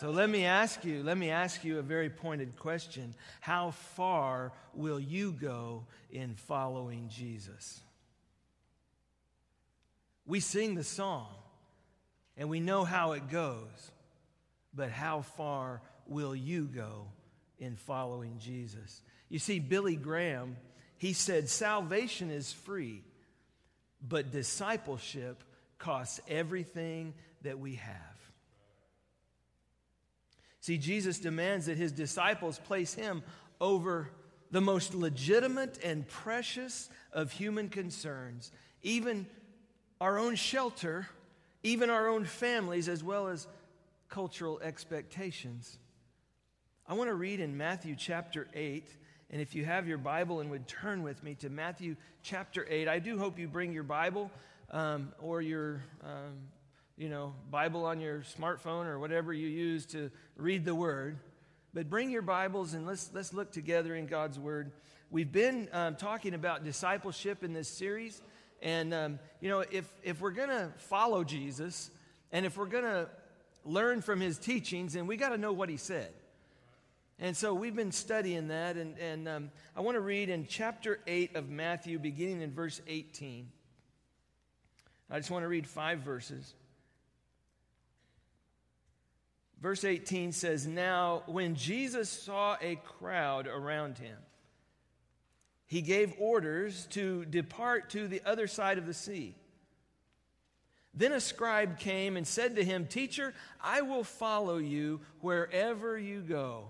So 0.00 0.08
let 0.08 0.30
me 0.30 0.46
ask 0.46 0.82
you, 0.82 1.02
let 1.02 1.18
me 1.18 1.28
ask 1.28 1.62
you 1.62 1.78
a 1.78 1.82
very 1.82 2.08
pointed 2.08 2.56
question. 2.56 3.14
How 3.42 3.72
far 3.72 4.50
will 4.72 4.98
you 4.98 5.30
go 5.32 5.84
in 6.10 6.36
following 6.36 7.10
Jesus? 7.10 7.78
We 10.24 10.40
sing 10.40 10.74
the 10.74 10.84
song 10.84 11.28
and 12.38 12.48
we 12.48 12.60
know 12.60 12.84
how 12.84 13.12
it 13.12 13.28
goes, 13.28 13.90
but 14.72 14.90
how 14.90 15.20
far 15.20 15.82
will 16.06 16.34
you 16.34 16.64
go 16.64 17.08
in 17.58 17.76
following 17.76 18.38
Jesus? 18.38 19.02
You 19.28 19.38
see, 19.38 19.58
Billy 19.58 19.96
Graham, 19.96 20.56
he 20.96 21.12
said, 21.12 21.50
salvation 21.50 22.30
is 22.30 22.54
free, 22.54 23.02
but 24.00 24.32
discipleship 24.32 25.44
costs 25.78 26.22
everything 26.26 27.12
that 27.42 27.58
we 27.58 27.74
have. 27.74 28.19
See, 30.60 30.76
Jesus 30.76 31.18
demands 31.18 31.66
that 31.66 31.78
his 31.78 31.92
disciples 31.92 32.58
place 32.58 32.94
him 32.94 33.22
over 33.60 34.10
the 34.50 34.60
most 34.60 34.94
legitimate 34.94 35.78
and 35.82 36.06
precious 36.06 36.90
of 37.12 37.32
human 37.32 37.68
concerns, 37.68 38.52
even 38.82 39.26
our 40.00 40.18
own 40.18 40.34
shelter, 40.34 41.06
even 41.62 41.88
our 41.88 42.08
own 42.08 42.24
families, 42.24 42.88
as 42.88 43.02
well 43.02 43.28
as 43.28 43.46
cultural 44.08 44.60
expectations. 44.60 45.78
I 46.86 46.94
want 46.94 47.08
to 47.08 47.14
read 47.14 47.40
in 47.40 47.56
Matthew 47.56 47.94
chapter 47.96 48.48
8, 48.52 48.88
and 49.30 49.40
if 49.40 49.54
you 49.54 49.64
have 49.64 49.86
your 49.86 49.98
Bible 49.98 50.40
and 50.40 50.50
would 50.50 50.66
turn 50.66 51.02
with 51.02 51.22
me 51.22 51.34
to 51.36 51.48
Matthew 51.48 51.96
chapter 52.22 52.66
8, 52.68 52.88
I 52.88 52.98
do 52.98 53.18
hope 53.18 53.38
you 53.38 53.46
bring 53.46 53.72
your 53.72 53.84
Bible 53.84 54.30
um, 54.72 55.12
or 55.20 55.40
your 55.40 55.84
um, 56.02 56.38
you 57.00 57.08
know, 57.08 57.32
Bible 57.50 57.86
on 57.86 57.98
your 57.98 58.18
smartphone 58.18 58.84
or 58.84 58.98
whatever 58.98 59.32
you 59.32 59.48
use 59.48 59.86
to 59.86 60.10
read 60.36 60.66
the 60.66 60.74
Word. 60.74 61.16
But 61.72 61.88
bring 61.88 62.10
your 62.10 62.20
Bibles 62.20 62.74
and 62.74 62.86
let's, 62.86 63.08
let's 63.14 63.32
look 63.32 63.52
together 63.52 63.94
in 63.94 64.04
God's 64.04 64.38
Word. 64.38 64.72
We've 65.10 65.32
been 65.32 65.70
um, 65.72 65.96
talking 65.96 66.34
about 66.34 66.62
discipleship 66.62 67.42
in 67.42 67.54
this 67.54 67.68
series. 67.70 68.20
And, 68.60 68.92
um, 68.92 69.18
you 69.40 69.48
know, 69.48 69.60
if, 69.60 69.90
if 70.02 70.20
we're 70.20 70.32
going 70.32 70.50
to 70.50 70.72
follow 70.76 71.24
Jesus 71.24 71.90
and 72.32 72.44
if 72.44 72.58
we're 72.58 72.66
going 72.66 72.84
to 72.84 73.08
learn 73.64 74.02
from 74.02 74.20
his 74.20 74.36
teachings, 74.36 74.92
then 74.92 75.06
we 75.06 75.16
got 75.16 75.30
to 75.30 75.38
know 75.38 75.54
what 75.54 75.70
he 75.70 75.78
said. 75.78 76.12
And 77.18 77.34
so 77.34 77.54
we've 77.54 77.74
been 77.74 77.92
studying 77.92 78.48
that. 78.48 78.76
And, 78.76 78.98
and 78.98 79.26
um, 79.26 79.50
I 79.74 79.80
want 79.80 79.94
to 79.94 80.02
read 80.02 80.28
in 80.28 80.46
chapter 80.46 81.00
8 81.06 81.34
of 81.34 81.48
Matthew, 81.48 81.98
beginning 81.98 82.42
in 82.42 82.52
verse 82.52 82.78
18. 82.86 83.48
I 85.10 85.16
just 85.16 85.30
want 85.30 85.44
to 85.44 85.48
read 85.48 85.66
five 85.66 86.00
verses. 86.00 86.52
Verse 89.60 89.84
18 89.84 90.32
says, 90.32 90.66
Now, 90.66 91.22
when 91.26 91.54
Jesus 91.54 92.08
saw 92.08 92.56
a 92.60 92.76
crowd 92.76 93.46
around 93.46 93.98
him, 93.98 94.16
he 95.66 95.82
gave 95.82 96.14
orders 96.18 96.86
to 96.90 97.24
depart 97.26 97.90
to 97.90 98.08
the 98.08 98.22
other 98.24 98.46
side 98.46 98.78
of 98.78 98.86
the 98.86 98.94
sea. 98.94 99.36
Then 100.94 101.12
a 101.12 101.20
scribe 101.20 101.78
came 101.78 102.16
and 102.16 102.26
said 102.26 102.56
to 102.56 102.64
him, 102.64 102.86
Teacher, 102.86 103.34
I 103.60 103.82
will 103.82 104.02
follow 104.02 104.56
you 104.56 105.00
wherever 105.20 105.96
you 105.96 106.22
go. 106.22 106.68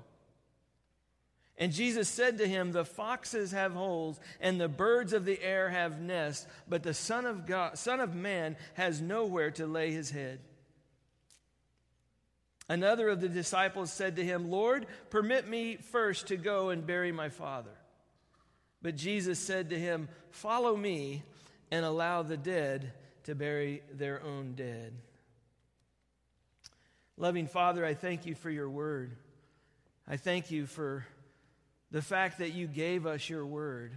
And 1.56 1.72
Jesus 1.72 2.08
said 2.08 2.38
to 2.38 2.48
him, 2.48 2.72
The 2.72 2.84
foxes 2.84 3.52
have 3.52 3.72
holes, 3.72 4.18
and 4.40 4.60
the 4.60 4.68
birds 4.68 5.12
of 5.12 5.24
the 5.24 5.40
air 5.42 5.70
have 5.70 6.00
nests, 6.00 6.46
but 6.68 6.82
the 6.82 6.94
Son 6.94 7.24
of, 7.24 7.46
God, 7.46 7.78
Son 7.78 8.00
of 8.00 8.14
Man 8.14 8.56
has 8.74 9.00
nowhere 9.00 9.50
to 9.52 9.66
lay 9.66 9.92
his 9.92 10.10
head. 10.10 10.40
Another 12.70 13.08
of 13.08 13.20
the 13.20 13.28
disciples 13.28 13.92
said 13.92 14.14
to 14.14 14.24
him, 14.24 14.48
Lord, 14.48 14.86
permit 15.10 15.48
me 15.48 15.74
first 15.74 16.28
to 16.28 16.36
go 16.36 16.68
and 16.68 16.86
bury 16.86 17.10
my 17.10 17.28
father. 17.28 17.74
But 18.80 18.94
Jesus 18.94 19.40
said 19.40 19.70
to 19.70 19.78
him, 19.78 20.08
Follow 20.30 20.76
me 20.76 21.24
and 21.72 21.84
allow 21.84 22.22
the 22.22 22.36
dead 22.36 22.92
to 23.24 23.34
bury 23.34 23.82
their 23.92 24.22
own 24.22 24.52
dead. 24.52 24.92
Loving 27.16 27.48
Father, 27.48 27.84
I 27.84 27.94
thank 27.94 28.24
you 28.24 28.36
for 28.36 28.50
your 28.50 28.70
word. 28.70 29.16
I 30.06 30.16
thank 30.16 30.52
you 30.52 30.66
for 30.66 31.04
the 31.90 32.02
fact 32.02 32.38
that 32.38 32.52
you 32.52 32.68
gave 32.68 33.04
us 33.04 33.28
your 33.28 33.44
word. 33.44 33.94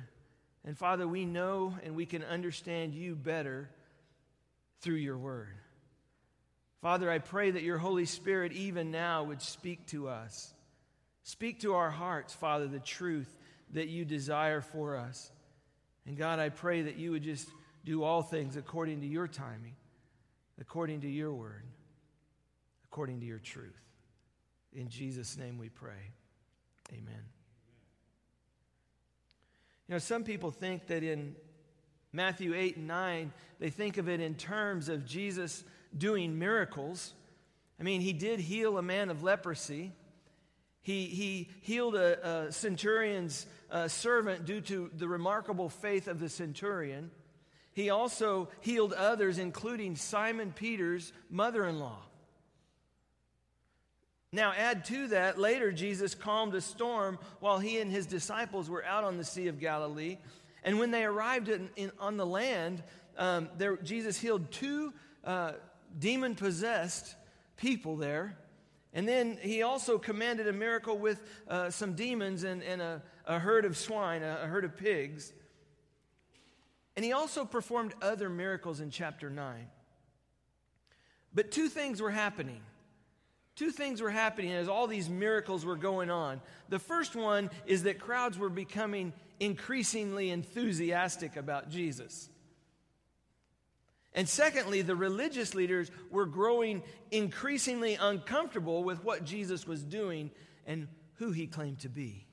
And 0.66 0.76
Father, 0.76 1.08
we 1.08 1.26
know 1.26 1.78
and 1.84 1.96
we 1.96 2.08
can 2.08 2.24
understand 2.24 2.96
you 2.96 3.14
better 3.14 3.70
through 4.82 4.96
your 4.96 5.20
word. 5.20 5.58
Father, 6.84 7.10
I 7.10 7.20
pray 7.20 7.50
that 7.50 7.64
your 7.64 7.78
Holy 7.78 8.04
Spirit 8.04 8.52
even 8.52 8.92
now 8.92 9.24
would 9.24 9.42
speak 9.42 9.88
to 9.88 10.10
us. 10.10 10.54
Speak 11.24 11.62
to 11.62 11.76
our 11.76 11.90
hearts, 11.90 12.34
Father, 12.34 12.68
the 12.68 12.82
truth 12.82 13.34
that 13.72 13.88
you 13.88 14.04
desire 14.04 14.60
for 14.60 14.98
us. 14.98 15.32
And 16.06 16.18
God, 16.18 16.40
I 16.40 16.50
pray 16.50 16.82
that 16.82 16.98
you 16.98 17.12
would 17.12 17.24
just 17.24 17.48
do 17.86 18.04
all 18.04 18.22
things 18.22 18.58
according 18.58 19.00
to 19.00 19.08
your 19.08 19.30
timing, 19.30 19.78
according 20.60 21.00
to 21.02 21.08
your 21.08 21.32
word, 21.32 21.64
according 22.84 23.22
to 23.22 23.26
your 23.26 23.40
truth. 23.40 23.80
In 24.74 24.90
Jesus' 24.90 25.38
name 25.38 25.58
we 25.58 25.70
pray. 25.70 26.12
Amen. 26.92 27.24
You 29.88 29.96
know, 29.96 30.00
some 30.00 30.26
people 30.26 30.52
think 30.52 30.88
that 30.88 31.02
in 31.02 31.34
Matthew 32.12 32.54
8 32.54 32.76
and 32.76 32.88
9, 32.88 33.32
they 33.60 33.70
think 33.70 33.98
of 33.98 34.10
it 34.10 34.20
in 34.20 34.36
terms 34.36 34.90
of 34.90 35.06
Jesus 35.06 35.64
doing 35.98 36.40
miracles. 36.40 37.14
I 37.80 37.84
mean, 37.84 38.02
he 38.02 38.14
did 38.14 38.40
heal 38.40 38.78
a 38.78 38.82
man 38.82 39.10
of 39.10 39.24
leprosy. 39.24 39.92
He, 40.82 41.06
he 41.06 41.50
healed 41.62 41.96
a, 41.96 42.46
a 42.48 42.52
centurion's 42.52 43.46
uh, 43.72 43.88
servant 43.88 44.46
due 44.46 44.62
to 44.62 44.92
the 44.96 45.08
remarkable 45.08 45.70
faith 45.70 46.08
of 46.08 46.20
the 46.20 46.30
centurion. 46.30 47.10
He 47.74 47.90
also 47.90 48.50
healed 48.62 48.94
others, 48.94 49.40
including 49.40 49.96
Simon 49.96 50.52
Peter's 50.52 51.12
mother 51.30 51.66
in 51.66 51.80
law. 51.80 52.00
Now, 54.32 54.52
add 54.52 54.86
to 54.86 55.08
that, 55.10 55.40
later 55.40 55.72
Jesus 55.72 56.16
calmed 56.16 56.56
a 56.56 56.62
storm 56.62 57.20
while 57.40 57.60
he 57.60 57.80
and 57.80 57.92
his 57.92 58.08
disciples 58.08 58.70
were 58.70 58.84
out 58.84 59.04
on 59.04 59.18
the 59.18 59.24
Sea 59.24 59.48
of 59.48 59.60
Galilee. 59.60 60.18
And 60.64 60.80
when 60.80 60.92
they 60.92 61.04
arrived 61.04 61.50
in, 61.50 61.70
in, 61.76 61.92
on 62.00 62.18
the 62.18 62.26
land, 62.26 62.84
um, 63.18 63.50
there, 63.58 63.78
Jesus 63.78 64.20
healed 64.20 64.52
two 64.52 64.92
uh, 65.24 65.54
demon 65.98 66.36
possessed 66.36 67.16
people 67.58 67.96
there. 67.96 68.38
And 68.94 69.08
then 69.08 69.38
he 69.42 69.64
also 69.64 69.98
commanded 69.98 70.48
a 70.48 70.54
miracle 70.54 70.98
with 70.98 71.22
uh, 71.48 71.70
some 71.72 71.94
demons 71.94 72.44
and, 72.44 72.62
and 72.62 72.82
a, 72.82 73.02
a, 73.26 73.40
herd 73.40 73.66
of 73.66 73.76
swine, 73.76 74.22
a, 74.22 74.42
a 74.44 74.48
herd 74.48 74.66
of 74.66 74.78
pigs. 74.78 75.34
And 76.96 77.04
he 77.04 77.12
also 77.12 77.44
performed 77.44 77.96
other 78.02 78.30
miracles 78.30 78.80
in 78.80 78.92
chapter 78.92 79.30
9. 79.30 79.68
But 81.34 81.52
two 81.52 81.70
things 81.70 82.02
were 82.02 82.12
happening. 82.12 82.62
Two 83.56 83.72
things 83.72 84.02
were 84.02 84.12
happening 84.12 84.52
as 84.52 84.68
all 84.68 84.88
these 84.88 85.10
miracles 85.10 85.66
were 85.66 85.76
going 85.76 86.12
on. 86.12 86.42
The 86.70 86.80
first 86.80 87.16
one 87.16 87.50
is 87.66 87.84
that 87.84 88.00
crowds 88.00 88.38
were 88.38 88.50
becoming 88.50 89.14
increasingly 89.40 90.30
enthusiastic 90.30 91.36
about 91.36 91.70
Jesus. 91.70 92.30
And 94.16 94.30
secondly, 94.30 94.82
the 94.82 94.96
religious 94.96 95.56
leaders 95.56 95.90
were 96.12 96.26
growing 96.26 96.84
increasingly 97.12 97.96
uncomfortable 97.96 98.84
with 98.84 99.04
what 99.04 99.24
Jesus 99.24 99.66
was 99.66 99.84
doing 99.84 100.30
and 100.68 100.88
who 101.16 101.32
he 101.32 101.48
claimed 101.48 101.80
to 101.80 101.90
be. 101.90 102.28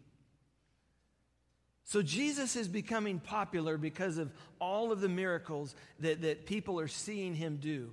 So 1.84 2.02
Jesus 2.02 2.54
is 2.54 2.68
becoming 2.68 3.18
popular 3.18 3.76
because 3.76 4.18
of 4.18 4.32
all 4.60 4.92
of 4.92 5.00
the 5.00 5.08
miracles 5.08 5.74
that, 6.00 6.22
that 6.22 6.46
people 6.46 6.78
are 6.78 6.88
seeing 6.88 7.34
him 7.34 7.56
do. 7.56 7.92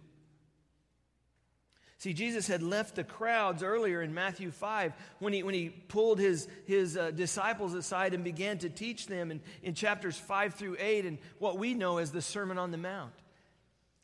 See, 1.99 2.13
Jesus 2.13 2.45
had 2.45 2.61
left 2.61 2.95
the 2.95 3.03
crowds 3.03 3.63
earlier 3.63 4.03
in 4.03 4.13
Matthew 4.13 4.51
5 4.51 4.93
when 5.17 5.33
he, 5.33 5.41
when 5.41 5.55
he 5.55 5.69
pulled 5.69 6.19
his, 6.19 6.47
his 6.67 6.95
uh, 6.95 7.09
disciples 7.09 7.73
aside 7.73 8.13
and 8.13 8.23
began 8.23 8.59
to 8.59 8.69
teach 8.69 9.07
them 9.07 9.31
in, 9.31 9.41
in 9.63 9.73
chapters 9.73 10.15
5 10.15 10.53
through 10.53 10.77
8 10.77 11.05
and 11.05 11.17
what 11.39 11.57
we 11.57 11.73
know 11.73 11.97
as 11.97 12.11
the 12.11 12.21
Sermon 12.21 12.59
on 12.59 12.69
the 12.69 12.77
Mount 12.77 13.13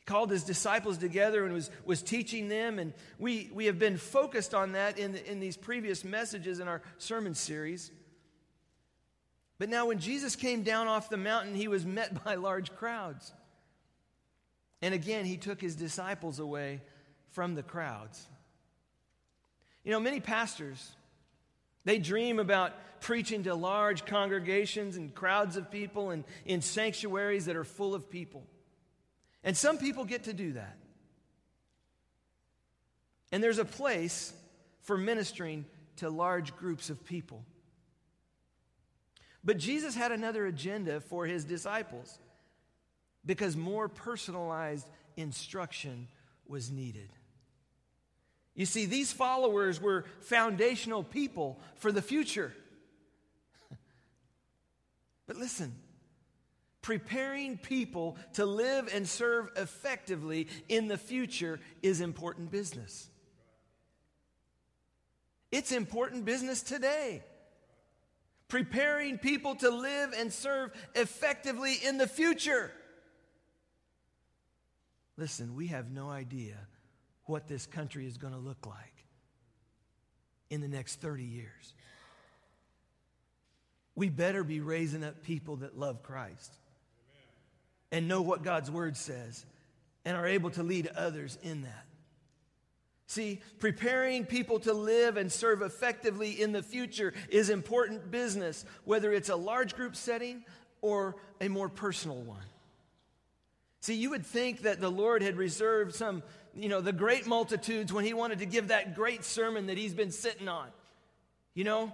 called 0.06 0.30
his 0.30 0.44
disciples 0.44 0.98
together 0.98 1.44
and 1.44 1.54
was, 1.54 1.70
was 1.84 2.02
teaching 2.02 2.48
them. 2.48 2.78
And 2.78 2.92
we, 3.18 3.50
we 3.54 3.66
have 3.66 3.78
been 3.78 3.96
focused 3.96 4.54
on 4.54 4.72
that 4.72 4.98
in, 4.98 5.14
in 5.16 5.40
these 5.40 5.56
previous 5.56 6.04
messages 6.04 6.60
in 6.60 6.68
our 6.68 6.82
sermon 6.98 7.34
series. 7.34 7.90
But 9.58 9.68
now, 9.68 9.86
when 9.86 9.98
Jesus 9.98 10.36
came 10.36 10.62
down 10.62 10.88
off 10.88 11.08
the 11.08 11.16
mountain, 11.16 11.54
he 11.54 11.68
was 11.68 11.86
met 11.86 12.24
by 12.24 12.34
large 12.34 12.74
crowds. 12.74 13.32
And 14.82 14.92
again, 14.92 15.24
he 15.24 15.36
took 15.36 15.60
his 15.60 15.76
disciples 15.76 16.38
away 16.38 16.82
from 17.30 17.54
the 17.54 17.62
crowds. 17.62 18.26
You 19.84 19.92
know, 19.92 20.00
many 20.00 20.20
pastors, 20.20 20.92
they 21.84 21.98
dream 21.98 22.38
about 22.38 22.72
preaching 23.00 23.44
to 23.44 23.54
large 23.54 24.04
congregations 24.04 24.96
and 24.96 25.14
crowds 25.14 25.56
of 25.56 25.70
people 25.70 26.10
and 26.10 26.24
in 26.44 26.60
sanctuaries 26.60 27.46
that 27.46 27.56
are 27.56 27.64
full 27.64 27.94
of 27.94 28.10
people. 28.10 28.44
And 29.44 29.56
some 29.56 29.78
people 29.78 30.04
get 30.04 30.24
to 30.24 30.32
do 30.32 30.54
that. 30.54 30.76
And 33.30 33.42
there's 33.42 33.58
a 33.58 33.64
place 33.64 34.32
for 34.82 34.96
ministering 34.96 35.66
to 35.96 36.08
large 36.08 36.56
groups 36.56 36.90
of 36.90 37.04
people. 37.04 37.44
But 39.44 39.58
Jesus 39.58 39.94
had 39.94 40.12
another 40.12 40.46
agenda 40.46 41.00
for 41.00 41.26
his 41.26 41.44
disciples 41.44 42.18
because 43.26 43.56
more 43.56 43.88
personalized 43.88 44.88
instruction 45.16 46.08
was 46.46 46.70
needed. 46.70 47.10
You 48.54 48.66
see, 48.66 48.86
these 48.86 49.12
followers 49.12 49.80
were 49.80 50.04
foundational 50.20 51.02
people 51.02 51.58
for 51.76 51.90
the 51.90 52.02
future. 52.02 52.54
but 55.26 55.36
listen, 55.36 55.74
preparing 56.84 57.56
people 57.56 58.14
to 58.34 58.44
live 58.44 58.90
and 58.92 59.08
serve 59.08 59.48
effectively 59.56 60.46
in 60.68 60.86
the 60.86 60.98
future 60.98 61.58
is 61.82 62.02
important 62.02 62.50
business. 62.50 63.08
It's 65.50 65.72
important 65.72 66.26
business 66.26 66.62
today. 66.62 67.22
Preparing 68.48 69.16
people 69.16 69.54
to 69.54 69.70
live 69.70 70.12
and 70.14 70.30
serve 70.30 70.72
effectively 70.94 71.74
in 71.82 71.96
the 71.96 72.06
future. 72.06 72.70
Listen, 75.16 75.54
we 75.54 75.68
have 75.68 75.90
no 75.90 76.10
idea 76.10 76.58
what 77.24 77.48
this 77.48 77.64
country 77.64 78.06
is 78.06 78.18
going 78.18 78.34
to 78.34 78.38
look 78.38 78.66
like 78.66 79.06
in 80.50 80.60
the 80.60 80.68
next 80.68 81.00
30 81.00 81.24
years. 81.24 81.72
We 83.94 84.10
better 84.10 84.44
be 84.44 84.60
raising 84.60 85.02
up 85.02 85.22
people 85.22 85.56
that 85.56 85.78
love 85.78 86.02
Christ 86.02 86.58
and 87.94 88.08
know 88.08 88.22
what 88.22 88.42
God's 88.42 88.72
word 88.72 88.96
says 88.96 89.46
and 90.04 90.16
are 90.16 90.26
able 90.26 90.50
to 90.50 90.64
lead 90.64 90.88
others 90.96 91.38
in 91.44 91.62
that. 91.62 91.86
See, 93.06 93.40
preparing 93.60 94.26
people 94.26 94.58
to 94.60 94.72
live 94.72 95.16
and 95.16 95.30
serve 95.30 95.62
effectively 95.62 96.42
in 96.42 96.50
the 96.50 96.62
future 96.62 97.14
is 97.28 97.50
important 97.50 98.10
business, 98.10 98.64
whether 98.82 99.12
it's 99.12 99.28
a 99.28 99.36
large 99.36 99.76
group 99.76 99.94
setting 99.94 100.44
or 100.82 101.14
a 101.40 101.46
more 101.46 101.68
personal 101.68 102.20
one. 102.20 102.42
See, 103.78 103.94
you 103.94 104.10
would 104.10 104.26
think 104.26 104.62
that 104.62 104.80
the 104.80 104.90
Lord 104.90 105.22
had 105.22 105.36
reserved 105.36 105.94
some, 105.94 106.24
you 106.52 106.68
know, 106.68 106.80
the 106.80 106.92
great 106.92 107.28
multitudes 107.28 107.92
when 107.92 108.04
he 108.04 108.12
wanted 108.12 108.40
to 108.40 108.46
give 108.46 108.68
that 108.68 108.96
great 108.96 109.22
sermon 109.22 109.66
that 109.66 109.78
he's 109.78 109.94
been 109.94 110.10
sitting 110.10 110.48
on, 110.48 110.66
you 111.54 111.62
know? 111.62 111.92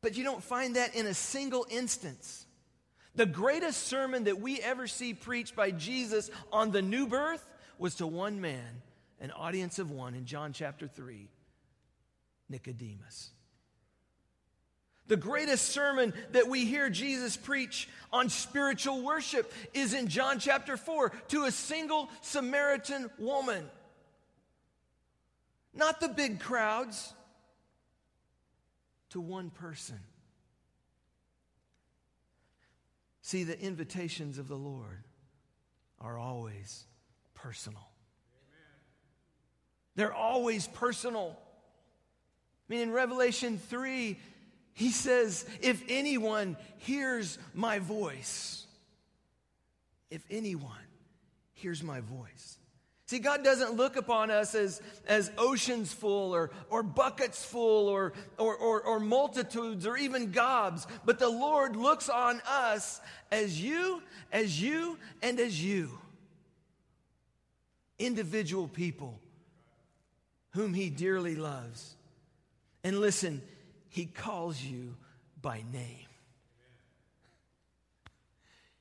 But 0.00 0.16
you 0.16 0.24
don't 0.24 0.42
find 0.42 0.76
that 0.76 0.94
in 0.94 1.06
a 1.06 1.14
single 1.14 1.66
instance. 1.68 2.46
The 3.14 3.26
greatest 3.26 3.86
sermon 3.86 4.24
that 4.24 4.40
we 4.40 4.60
ever 4.60 4.86
see 4.86 5.14
preached 5.14 5.54
by 5.54 5.70
Jesus 5.70 6.30
on 6.52 6.70
the 6.70 6.82
new 6.82 7.06
birth 7.06 7.46
was 7.78 7.96
to 7.96 8.06
one 8.06 8.40
man 8.40 8.82
an 9.20 9.30
audience 9.30 9.78
of 9.78 9.90
one 9.90 10.14
in 10.14 10.26
John 10.26 10.52
chapter 10.52 10.86
3 10.86 11.28
Nicodemus. 12.48 13.30
The 15.06 15.16
greatest 15.16 15.68
sermon 15.68 16.14
that 16.32 16.48
we 16.48 16.64
hear 16.64 16.88
Jesus 16.90 17.36
preach 17.36 17.88
on 18.12 18.28
spiritual 18.28 19.02
worship 19.02 19.52
is 19.74 19.94
in 19.94 20.08
John 20.08 20.38
chapter 20.38 20.76
4 20.76 21.10
to 21.28 21.44
a 21.44 21.50
single 21.50 22.08
Samaritan 22.22 23.10
woman. 23.18 23.64
Not 25.74 26.00
the 26.00 26.08
big 26.08 26.40
crowds, 26.40 27.12
to 29.10 29.20
one 29.20 29.50
person. 29.50 30.00
See, 33.24 33.42
the 33.42 33.58
invitations 33.58 34.36
of 34.36 34.48
the 34.48 34.54
Lord 34.54 35.02
are 35.98 36.18
always 36.18 36.84
personal. 37.32 37.88
They're 39.96 40.12
always 40.12 40.68
personal. 40.68 41.34
I 42.68 42.74
mean, 42.74 42.82
in 42.82 42.92
Revelation 42.92 43.56
3, 43.56 44.18
he 44.74 44.90
says, 44.90 45.46
If 45.62 45.82
anyone 45.88 46.58
hears 46.76 47.38
my 47.54 47.78
voice, 47.78 48.66
if 50.10 50.22
anyone 50.30 50.70
hears 51.54 51.82
my 51.82 52.00
voice. 52.00 52.58
See, 53.14 53.20
God 53.20 53.44
doesn't 53.44 53.74
look 53.74 53.94
upon 53.94 54.32
us 54.32 54.56
as, 54.56 54.82
as 55.06 55.30
oceans 55.38 55.92
full 55.92 56.34
or, 56.34 56.50
or 56.68 56.82
buckets 56.82 57.44
full 57.44 57.86
or, 57.86 58.12
or, 58.38 58.56
or, 58.56 58.80
or 58.82 58.98
multitudes 58.98 59.86
or 59.86 59.96
even 59.96 60.32
gobs, 60.32 60.84
but 61.04 61.20
the 61.20 61.28
Lord 61.28 61.76
looks 61.76 62.08
on 62.08 62.42
us 62.44 63.00
as 63.30 63.62
you, 63.62 64.02
as 64.32 64.60
you, 64.60 64.98
and 65.22 65.38
as 65.38 65.62
you. 65.62 65.96
Individual 68.00 68.66
people 68.66 69.20
whom 70.50 70.74
he 70.74 70.90
dearly 70.90 71.36
loves. 71.36 71.94
And 72.82 72.98
listen, 72.98 73.42
he 73.90 74.06
calls 74.06 74.60
you 74.60 74.96
by 75.40 75.62
name. 75.72 76.08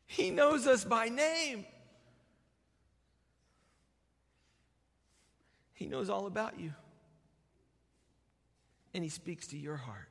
He 0.08 0.32
knows 0.32 0.66
us 0.66 0.84
by 0.84 1.10
name. 1.10 1.68
He 5.74 5.88
knows 5.88 6.10
all 6.10 6.28
about 6.28 6.60
you. 6.60 6.74
And 8.94 9.04
he 9.04 9.10
speaks 9.10 9.48
to 9.48 9.58
your 9.58 9.76
heart 9.78 10.10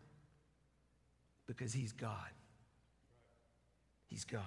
because 1.47 1.73
he's 1.73 1.93
God. 1.93 2.17
He's 4.07 4.25
God. 4.25 4.43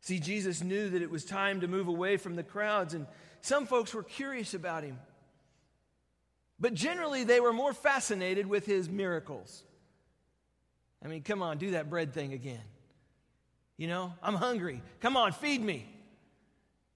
See, 0.00 0.18
Jesus 0.18 0.62
knew 0.62 0.88
that 0.90 1.02
it 1.02 1.10
was 1.10 1.24
time 1.24 1.60
to 1.60 1.68
move 1.68 1.86
away 1.86 2.16
from 2.16 2.34
the 2.34 2.42
crowds 2.42 2.94
and 2.94 3.06
some 3.40 3.66
folks 3.66 3.94
were 3.94 4.02
curious 4.02 4.54
about 4.54 4.82
him. 4.82 4.98
But 6.58 6.74
generally, 6.74 7.24
they 7.24 7.40
were 7.40 7.52
more 7.52 7.72
fascinated 7.72 8.46
with 8.46 8.66
his 8.66 8.88
miracles. 8.88 9.62
I 11.04 11.08
mean, 11.08 11.22
come 11.22 11.42
on, 11.42 11.58
do 11.58 11.72
that 11.72 11.88
bread 11.88 12.12
thing 12.12 12.32
again. 12.32 12.62
You 13.76 13.86
know, 13.86 14.12
I'm 14.22 14.34
hungry. 14.34 14.82
Come 15.00 15.16
on, 15.16 15.32
feed 15.32 15.62
me. 15.62 15.86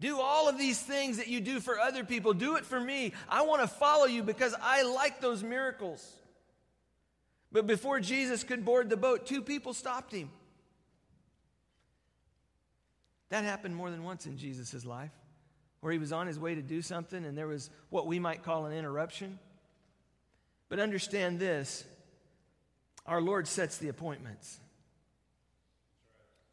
Do 0.03 0.19
all 0.19 0.49
of 0.49 0.59
these 0.59 0.81
things 0.81 1.19
that 1.19 1.29
you 1.29 1.41
do 1.41 1.61
for 1.61 1.79
other 1.79 2.03
people. 2.03 2.35
Do 2.35 2.57
it 2.57 2.67
for 2.67 2.81
me. 2.81 3.13
I 3.29 3.43
want 3.43 3.63
to 3.63 3.69
follow 3.69 4.07
you 4.07 4.25
because 4.25 4.53
I 4.61 4.83
like 4.83 5.21
those 5.21 5.45
miracles. 5.45 6.05
But 7.53 7.69
before 7.69 8.01
Jesus 8.01 8.43
could 8.43 8.65
board 8.65 8.91
the 8.91 8.97
boat, 8.97 9.27
two 9.27 9.43
people 9.43 9.73
stopped 9.73 10.13
him. 10.13 10.29
That 13.29 13.45
happened 13.45 13.77
more 13.77 13.91
than 13.91 14.03
once 14.03 14.27
in 14.27 14.39
Jesus' 14.39 14.85
life 14.85 15.13
where 15.79 15.93
he 15.93 16.01
was 16.01 16.13
on 16.13 16.27
his 16.27 16.37
way 16.37 16.57
to 16.57 16.63
do 16.63 16.83
something 16.83 17.25
and 17.25 17.39
there 17.39 17.47
was 17.47 17.71
what 17.89 18.09
we 18.09 18.19
might 18.19 18.43
call 18.43 18.67
an 18.67 18.73
interruption. 18.73 19.39
But 20.69 20.81
understand 20.81 21.39
this 21.39 21.85
our 23.07 23.21
Lord 23.21 23.47
sets 23.47 23.79
the 23.79 23.89
appointments. 23.89 24.59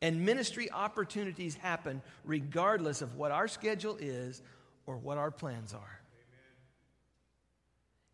And 0.01 0.25
ministry 0.25 0.71
opportunities 0.71 1.55
happen 1.55 2.01
regardless 2.23 3.01
of 3.01 3.15
what 3.15 3.31
our 3.31 3.47
schedule 3.47 3.97
is 3.99 4.41
or 4.85 4.97
what 4.97 5.17
our 5.17 5.31
plans 5.31 5.73
are. 5.73 6.01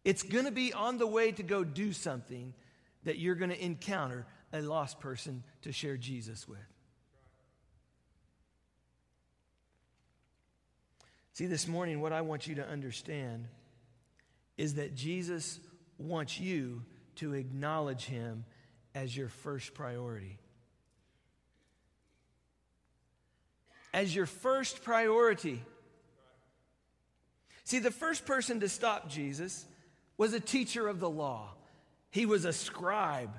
It's 0.03 0.23
going 0.23 0.45
to 0.45 0.51
be 0.51 0.73
on 0.73 0.97
the 0.97 1.07
way 1.07 1.31
to 1.31 1.43
go 1.43 1.63
do 1.63 1.93
something 1.93 2.53
that 3.03 3.17
you're 3.17 3.35
going 3.35 3.51
to 3.51 3.63
encounter 3.63 4.25
a 4.53 4.61
lost 4.61 4.99
person 4.99 5.43
to 5.63 5.71
share 5.71 5.97
Jesus 5.97 6.47
with. 6.47 6.59
See, 11.33 11.47
this 11.47 11.67
morning, 11.67 12.01
what 12.01 12.13
I 12.13 12.21
want 12.21 12.47
you 12.47 12.55
to 12.55 12.67
understand 12.67 13.47
is 14.57 14.75
that 14.75 14.95
Jesus 14.95 15.59
wants 15.97 16.39
you 16.39 16.83
to 17.15 17.33
acknowledge 17.33 18.05
him 18.05 18.45
as 18.93 19.15
your 19.15 19.27
first 19.27 19.73
priority. 19.73 20.39
As 23.95 24.13
your 24.13 24.25
first 24.25 24.83
priority. 24.83 25.63
See, 27.63 27.79
the 27.79 27.91
first 27.91 28.25
person 28.25 28.59
to 28.59 28.67
stop 28.67 29.09
Jesus 29.09 29.65
was 30.17 30.33
a 30.33 30.39
teacher 30.41 30.89
of 30.89 30.99
the 30.99 31.09
law, 31.09 31.49
he 32.11 32.25
was 32.25 32.43
a 32.43 32.53
scribe. 32.53 33.31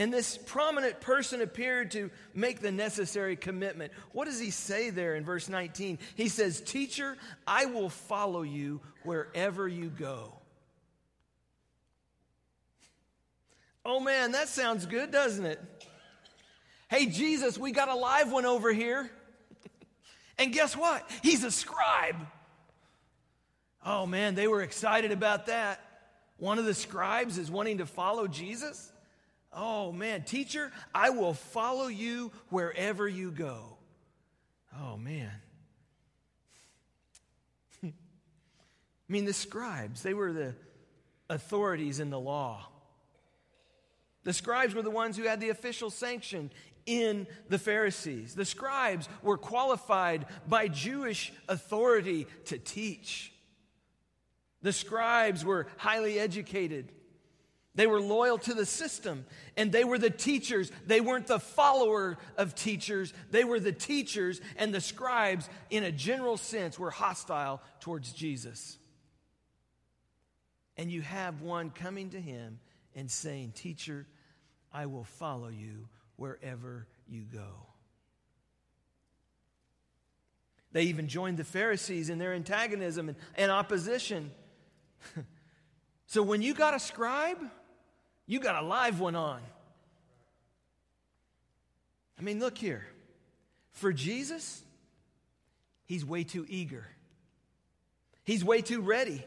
And 0.00 0.14
this 0.14 0.38
prominent 0.38 1.00
person 1.00 1.42
appeared 1.42 1.90
to 1.90 2.12
make 2.32 2.60
the 2.60 2.70
necessary 2.70 3.34
commitment. 3.34 3.92
What 4.12 4.26
does 4.26 4.38
he 4.38 4.52
say 4.52 4.90
there 4.90 5.16
in 5.16 5.24
verse 5.24 5.48
19? 5.48 5.98
He 6.14 6.28
says, 6.28 6.60
Teacher, 6.60 7.16
I 7.44 7.66
will 7.66 7.88
follow 7.88 8.42
you 8.42 8.80
wherever 9.02 9.66
you 9.66 9.88
go. 9.90 10.34
Oh 13.84 13.98
man, 13.98 14.30
that 14.32 14.46
sounds 14.46 14.86
good, 14.86 15.10
doesn't 15.10 15.46
it? 15.46 15.60
Hey, 16.88 17.06
Jesus, 17.06 17.58
we 17.58 17.72
got 17.72 17.88
a 17.88 17.96
live 17.96 18.30
one 18.30 18.46
over 18.46 18.72
here. 18.72 19.10
And 20.38 20.52
guess 20.52 20.76
what? 20.76 21.08
He's 21.22 21.44
a 21.44 21.50
scribe. 21.50 22.16
Oh 23.84 24.06
man, 24.06 24.34
they 24.34 24.46
were 24.46 24.62
excited 24.62 25.12
about 25.12 25.46
that. 25.46 25.80
One 26.36 26.58
of 26.58 26.64
the 26.64 26.74
scribes 26.74 27.38
is 27.38 27.50
wanting 27.50 27.78
to 27.78 27.86
follow 27.86 28.28
Jesus. 28.28 28.92
Oh 29.52 29.92
man, 29.92 30.22
teacher, 30.22 30.70
I 30.94 31.10
will 31.10 31.34
follow 31.34 31.88
you 31.88 32.30
wherever 32.50 33.08
you 33.08 33.30
go. 33.30 33.76
Oh 34.80 34.96
man. 34.96 35.32
I 37.84 37.92
mean, 39.08 39.24
the 39.24 39.32
scribes, 39.32 40.02
they 40.02 40.14
were 40.14 40.32
the 40.32 40.54
authorities 41.28 41.98
in 41.98 42.10
the 42.10 42.20
law. 42.20 42.66
The 44.24 44.32
scribes 44.32 44.74
were 44.74 44.82
the 44.82 44.90
ones 44.90 45.16
who 45.16 45.22
had 45.24 45.40
the 45.40 45.48
official 45.48 45.90
sanction 45.90 46.50
in 46.88 47.26
the 47.50 47.58
Pharisees. 47.58 48.34
The 48.34 48.46
scribes 48.46 49.08
were 49.22 49.36
qualified 49.36 50.24
by 50.48 50.68
Jewish 50.68 51.32
authority 51.46 52.26
to 52.46 52.58
teach. 52.58 53.30
The 54.62 54.72
scribes 54.72 55.44
were 55.44 55.66
highly 55.76 56.18
educated. 56.18 56.90
They 57.74 57.86
were 57.86 58.00
loyal 58.00 58.38
to 58.38 58.54
the 58.54 58.64
system 58.64 59.26
and 59.56 59.70
they 59.70 59.84
were 59.84 59.98
the 59.98 60.10
teachers. 60.10 60.72
They 60.86 61.02
weren't 61.02 61.26
the 61.26 61.38
follower 61.38 62.16
of 62.38 62.54
teachers. 62.54 63.12
They 63.30 63.44
were 63.44 63.60
the 63.60 63.70
teachers, 63.70 64.40
and 64.56 64.74
the 64.74 64.80
scribes, 64.80 65.48
in 65.70 65.84
a 65.84 65.92
general 65.92 66.38
sense, 66.38 66.78
were 66.78 66.90
hostile 66.90 67.60
towards 67.80 68.12
Jesus. 68.12 68.78
And 70.76 70.90
you 70.90 71.02
have 71.02 71.42
one 71.42 71.70
coming 71.70 72.10
to 72.10 72.20
him 72.20 72.60
and 72.96 73.10
saying, 73.10 73.52
Teacher, 73.54 74.06
I 74.72 74.86
will 74.86 75.04
follow 75.04 75.48
you 75.48 75.88
wherever 76.18 76.86
you 77.08 77.22
go. 77.22 77.46
They 80.72 80.82
even 80.82 81.08
joined 81.08 81.38
the 81.38 81.44
Pharisees 81.44 82.10
in 82.10 82.18
their 82.18 82.34
antagonism 82.34 83.08
and, 83.08 83.16
and 83.36 83.50
opposition. 83.50 84.30
so 86.06 86.22
when 86.22 86.42
you 86.42 86.52
got 86.52 86.74
a 86.74 86.78
scribe, 86.78 87.38
you 88.26 88.40
got 88.40 88.62
a 88.62 88.66
live 88.66 89.00
one 89.00 89.14
on. 89.14 89.40
I 92.18 92.22
mean, 92.22 92.40
look 92.40 92.58
here. 92.58 92.84
For 93.70 93.92
Jesus, 93.92 94.62
he's 95.86 96.04
way 96.04 96.24
too 96.24 96.44
eager. 96.48 96.84
He's 98.24 98.44
way 98.44 98.60
too 98.60 98.82
ready. 98.82 99.24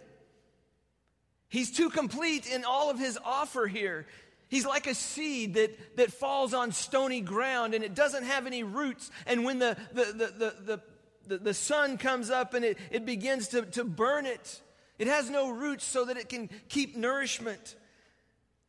He's 1.48 1.72
too 1.72 1.90
complete 1.90 2.46
in 2.46 2.66
all 2.66 2.90
of 2.92 3.00
his 3.00 3.18
offer 3.24 3.66
here. 3.66 4.06
He's 4.52 4.66
like 4.66 4.86
a 4.86 4.94
seed 4.94 5.56
that, 5.56 5.98
that 5.98 6.12
falls 6.12 6.54
on 6.54 6.72
stony 6.72 7.22
ground 7.22 7.74
and 7.74 7.84
it 7.84 7.96
doesn't 7.96 8.26
have 8.26 8.46
any 8.46 8.62
roots. 8.62 9.10
And 9.26 9.44
when 9.44 9.58
the, 9.58 9.76
the, 9.94 10.04
the, 10.04 10.54
the, 10.66 10.82
the, 11.26 11.38
the, 11.38 11.54
sun 11.54 11.98
comes 11.98 12.30
up 12.30 12.54
and 12.54 12.64
it, 12.64 12.78
it 12.92 13.06
begins 13.06 13.48
to, 13.50 13.64
to 13.64 13.84
burn 13.84 14.26
it, 14.26 14.62
it 15.00 15.08
has 15.08 15.30
no 15.30 15.50
roots 15.50 15.86
so 15.86 16.06
that 16.06 16.18
it 16.18 16.30
can 16.30 16.50
keep 16.68 16.96
nourishment 16.96 17.76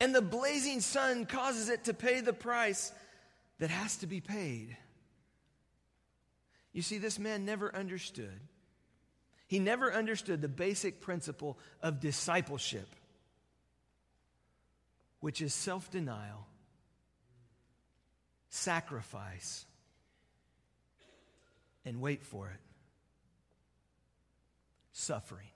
and 0.03 0.13
the 0.13 0.21
blazing 0.21 0.81
sun 0.81 1.27
causes 1.27 1.69
it 1.69 1.85
to 1.85 1.95
pay 1.95 2.21
the 2.21 2.33
price 2.33 2.91
that 3.61 3.71
has 3.71 3.99
to 3.99 4.09
be 4.09 4.21
paid. 4.21 4.77
You 6.73 6.83
see, 6.83 6.99
this 6.99 7.21
man 7.21 7.45
never 7.45 7.73
understood. 7.73 8.41
He 9.47 9.61
never 9.61 9.93
understood 9.93 10.43
the 10.43 10.49
basic 10.49 11.01
principle 11.01 11.57
of 11.81 12.01
discipleship, 12.01 12.89
which 15.23 15.41
is 15.41 15.55
self 15.55 15.89
denial, 15.91 16.47
sacrifice, 18.51 19.65
and 21.87 22.01
wait 22.01 22.25
for 22.25 22.49
it, 22.49 22.61
suffering. 24.93 25.47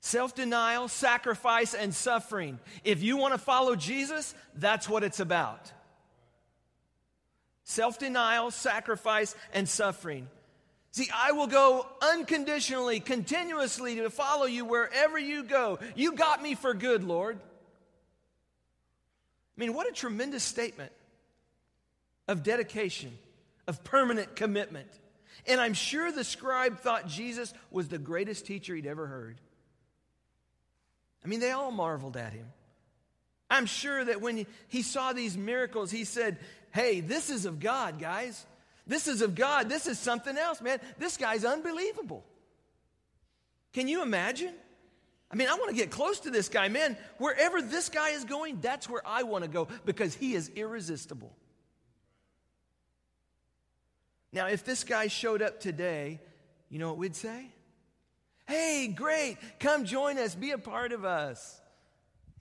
Self 0.00 0.34
denial, 0.34 0.88
sacrifice, 0.88 1.74
and 1.74 1.94
suffering. 1.94 2.60
If 2.82 3.02
you 3.02 3.18
want 3.18 3.34
to 3.34 3.38
follow 3.38 3.76
Jesus, 3.76 4.34
that's 4.54 4.88
what 4.88 5.04
it's 5.04 5.20
about. 5.20 5.70
Self 7.64 7.98
denial, 7.98 8.50
sacrifice, 8.50 9.34
and 9.52 9.68
suffering. 9.68 10.28
See, 10.96 11.10
I 11.14 11.32
will 11.32 11.46
go 11.46 11.86
unconditionally, 12.00 13.00
continuously 13.00 13.96
to 13.96 14.08
follow 14.08 14.46
you 14.46 14.64
wherever 14.64 15.18
you 15.18 15.42
go. 15.42 15.78
You 15.94 16.12
got 16.12 16.42
me 16.42 16.54
for 16.54 16.72
good, 16.72 17.04
Lord. 17.04 17.38
I 17.38 19.60
mean, 19.60 19.74
what 19.74 19.86
a 19.86 19.92
tremendous 19.92 20.42
statement 20.42 20.90
of 22.28 22.42
dedication, 22.42 23.12
of 23.66 23.84
permanent 23.84 24.36
commitment. 24.36 24.88
And 25.46 25.60
I'm 25.60 25.74
sure 25.74 26.10
the 26.10 26.24
scribe 26.24 26.78
thought 26.78 27.06
Jesus 27.06 27.52
was 27.70 27.88
the 27.88 27.98
greatest 27.98 28.46
teacher 28.46 28.74
he'd 28.74 28.86
ever 28.86 29.06
heard. 29.06 29.36
I 31.22 31.28
mean, 31.28 31.40
they 31.40 31.50
all 31.50 31.72
marveled 31.72 32.16
at 32.16 32.32
him. 32.32 32.46
I'm 33.50 33.66
sure 33.66 34.02
that 34.02 34.22
when 34.22 34.46
he 34.68 34.80
saw 34.80 35.12
these 35.12 35.36
miracles, 35.36 35.90
he 35.90 36.04
said, 36.04 36.38
Hey, 36.72 37.00
this 37.00 37.28
is 37.28 37.44
of 37.44 37.60
God, 37.60 37.98
guys. 37.98 38.46
This 38.86 39.08
is 39.08 39.20
of 39.22 39.34
God. 39.34 39.68
This 39.68 39.86
is 39.86 39.98
something 39.98 40.36
else, 40.36 40.60
man. 40.60 40.78
This 40.98 41.16
guy's 41.16 41.44
unbelievable. 41.44 42.24
Can 43.72 43.88
you 43.88 44.02
imagine? 44.02 44.54
I 45.30 45.34
mean, 45.34 45.48
I 45.48 45.54
want 45.54 45.70
to 45.70 45.76
get 45.76 45.90
close 45.90 46.20
to 46.20 46.30
this 46.30 46.48
guy, 46.48 46.68
man. 46.68 46.96
Wherever 47.18 47.60
this 47.60 47.88
guy 47.88 48.10
is 48.10 48.24
going, 48.24 48.60
that's 48.60 48.88
where 48.88 49.02
I 49.04 49.24
want 49.24 49.44
to 49.44 49.50
go 49.50 49.68
because 49.84 50.14
he 50.14 50.34
is 50.34 50.50
irresistible. 50.54 51.34
Now, 54.32 54.46
if 54.46 54.64
this 54.64 54.84
guy 54.84 55.08
showed 55.08 55.42
up 55.42 55.60
today, 55.60 56.20
you 56.68 56.78
know 56.78 56.88
what 56.88 56.98
we'd 56.98 57.16
say? 57.16 57.46
Hey, 58.46 58.86
great. 58.86 59.38
Come 59.58 59.84
join 59.84 60.18
us. 60.18 60.34
Be 60.34 60.52
a 60.52 60.58
part 60.58 60.92
of 60.92 61.04
us. 61.04 61.60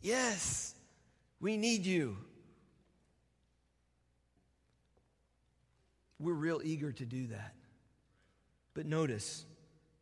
Yes, 0.01 0.75
we 1.39 1.57
need 1.57 1.85
you. 1.85 2.17
We're 6.19 6.33
real 6.33 6.61
eager 6.63 6.91
to 6.91 7.05
do 7.05 7.27
that. 7.27 7.53
But 8.73 8.85
notice, 8.85 9.45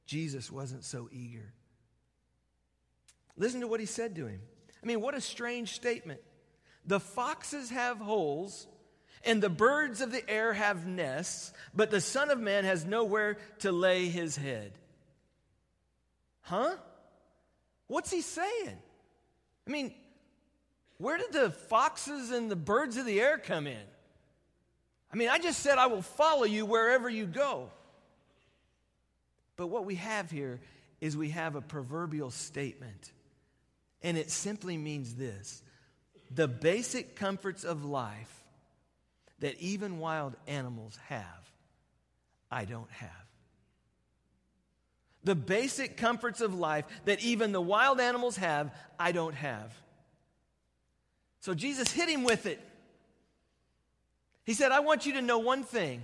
Jesus 0.06 0.52
wasn't 0.52 0.84
so 0.84 1.10
eager. 1.12 1.54
Listen 3.36 3.62
to 3.62 3.68
what 3.68 3.80
he 3.80 3.86
said 3.86 4.16
to 4.16 4.28
him. 4.28 4.42
I 4.82 4.86
mean, 4.86 5.02
what 5.02 5.16
a 5.16 5.22
strange 5.22 5.74
statement. 5.74 6.20
The 6.86 7.00
foxes 7.00 7.70
have 7.70 7.98
holes, 7.98 8.68
and 9.24 9.42
the 9.42 9.50
birds 9.50 10.02
of 10.02 10.12
the 10.12 10.30
air 10.30 10.54
have 10.54 10.86
nests, 10.86 11.54
but 11.74 11.90
the 11.90 12.02
Son 12.02 12.30
of 12.30 12.40
Man 12.40 12.66
has 12.66 12.86
nowhere 12.86 13.38
to 13.60 13.72
lay 13.72 14.08
his 14.10 14.36
head. 14.36 14.74
Huh? 16.42 16.76
What's 17.88 18.12
he 18.12 18.22
saying? 18.22 18.78
I 19.68 19.72
mean, 19.72 19.94
where 20.98 21.18
did 21.18 21.32
the 21.32 21.52
foxes 21.52 22.32
and 22.32 22.52
the 22.52 22.56
birds 22.56 22.98
of 22.98 23.06
the 23.06 23.22
air 23.22 23.38
come 23.38 23.66
in? 23.66 23.84
I 25.14 25.16
mean, 25.16 25.30
I 25.30 25.38
just 25.38 25.60
said 25.60 25.78
I 25.78 25.86
will 25.88 26.02
follow 26.02 26.44
you 26.44 26.66
wherever 26.66 27.08
you 27.08 27.26
go. 27.26 27.70
But 29.56 29.68
what 29.68 29.86
we 29.86 29.96
have 29.96 30.32
here 30.32 30.60
is 31.00 31.16
we 31.16 31.30
have 31.30 31.56
a 31.56 31.62
proverbial 31.62 32.32
statement. 32.32 33.12
And 34.02 34.18
it 34.18 34.32
simply 34.32 34.76
means 34.76 35.16
this 35.16 35.62
the 36.32 36.48
basic 36.48 37.16
comforts 37.16 37.64
of 37.64 37.86
life 37.86 38.44
that 39.40 39.60
even 39.60 40.00
wild 40.00 40.36
animals 40.48 40.98
have, 41.08 41.52
I 42.50 42.66
don't 42.66 42.90
have 42.92 43.24
the 45.24 45.36
basic 45.36 45.98
comforts 45.98 46.42
of 46.42 46.54
life 46.54 46.86
that 47.06 47.24
even 47.24 47.52
the 47.52 47.62
wild 47.62 48.00
animals 48.00 48.38
have, 48.38 48.74
I 49.00 49.12
don't 49.12 49.36
have. 49.36 49.74
So 51.40 51.54
Jesus 51.54 51.92
hit 51.92 52.10
him 52.10 52.24
with 52.24 52.46
it. 52.46 52.60
He 54.46 54.54
said, 54.54 54.72
I 54.72 54.82
want 54.82 55.06
you 55.06 55.14
to 55.14 55.22
know 55.22 55.40
one 55.40 55.64
thing. 55.64 56.04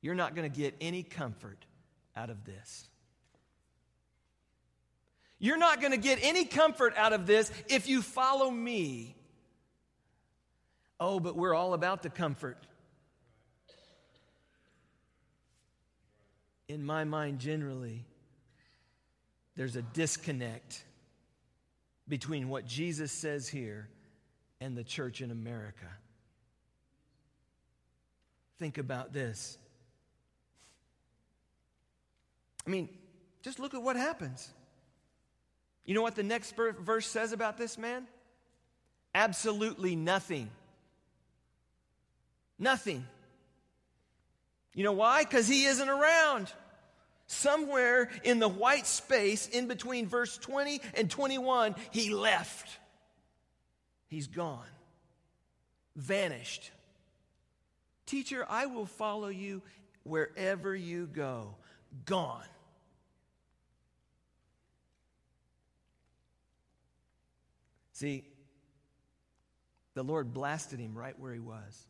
You're 0.00 0.14
not 0.14 0.34
going 0.34 0.50
to 0.50 0.56
get 0.56 0.74
any 0.80 1.02
comfort 1.02 1.64
out 2.16 2.30
of 2.30 2.44
this. 2.44 2.88
You're 5.38 5.58
not 5.58 5.80
going 5.80 5.92
to 5.92 5.98
get 5.98 6.18
any 6.22 6.44
comfort 6.44 6.94
out 6.96 7.12
of 7.12 7.26
this 7.26 7.52
if 7.68 7.88
you 7.88 8.00
follow 8.00 8.50
me. 8.50 9.14
Oh, 10.98 11.20
but 11.20 11.36
we're 11.36 11.54
all 11.54 11.74
about 11.74 12.02
the 12.02 12.08
comfort. 12.08 12.56
in 16.68 16.84
my 16.84 17.04
mind, 17.04 17.38
generally, 17.38 18.04
there's 19.54 19.76
a 19.76 19.82
disconnect 19.82 20.82
between 22.08 22.48
what 22.48 22.66
Jesus 22.66 23.12
says 23.12 23.48
here 23.48 23.88
and 24.60 24.76
the 24.76 24.84
church 24.84 25.20
in 25.20 25.30
America. 25.30 25.86
Think 28.58 28.78
about 28.78 29.12
this. 29.12 29.58
I 32.66 32.70
mean, 32.70 32.88
just 33.42 33.58
look 33.58 33.74
at 33.74 33.82
what 33.82 33.96
happens. 33.96 34.52
You 35.84 35.94
know 35.94 36.02
what 36.02 36.16
the 36.16 36.22
next 36.22 36.56
verse 36.56 37.06
says 37.06 37.32
about 37.32 37.58
this 37.58 37.78
man? 37.78 38.06
Absolutely 39.14 39.94
nothing. 39.94 40.50
Nothing. 42.58 43.06
You 44.74 44.84
know 44.84 44.92
why? 44.92 45.22
Because 45.22 45.46
he 45.46 45.64
isn't 45.64 45.88
around. 45.88 46.52
Somewhere 47.28 48.10
in 48.24 48.38
the 48.38 48.48
white 48.48 48.86
space 48.86 49.48
in 49.48 49.68
between 49.68 50.06
verse 50.06 50.36
20 50.38 50.80
and 50.94 51.10
21, 51.10 51.74
he 51.90 52.12
left. 52.12 52.78
He's 54.08 54.26
gone, 54.26 54.66
vanished. 55.96 56.70
Teacher, 58.06 58.46
I 58.48 58.66
will 58.66 58.86
follow 58.86 59.28
you 59.28 59.62
wherever 60.04 60.74
you 60.74 61.06
go. 61.06 61.56
Gone. 62.04 62.44
See, 67.92 68.24
the 69.94 70.04
Lord 70.04 70.34
blasted 70.34 70.78
him 70.78 70.96
right 70.96 71.18
where 71.18 71.32
he 71.32 71.40
was. 71.40 71.86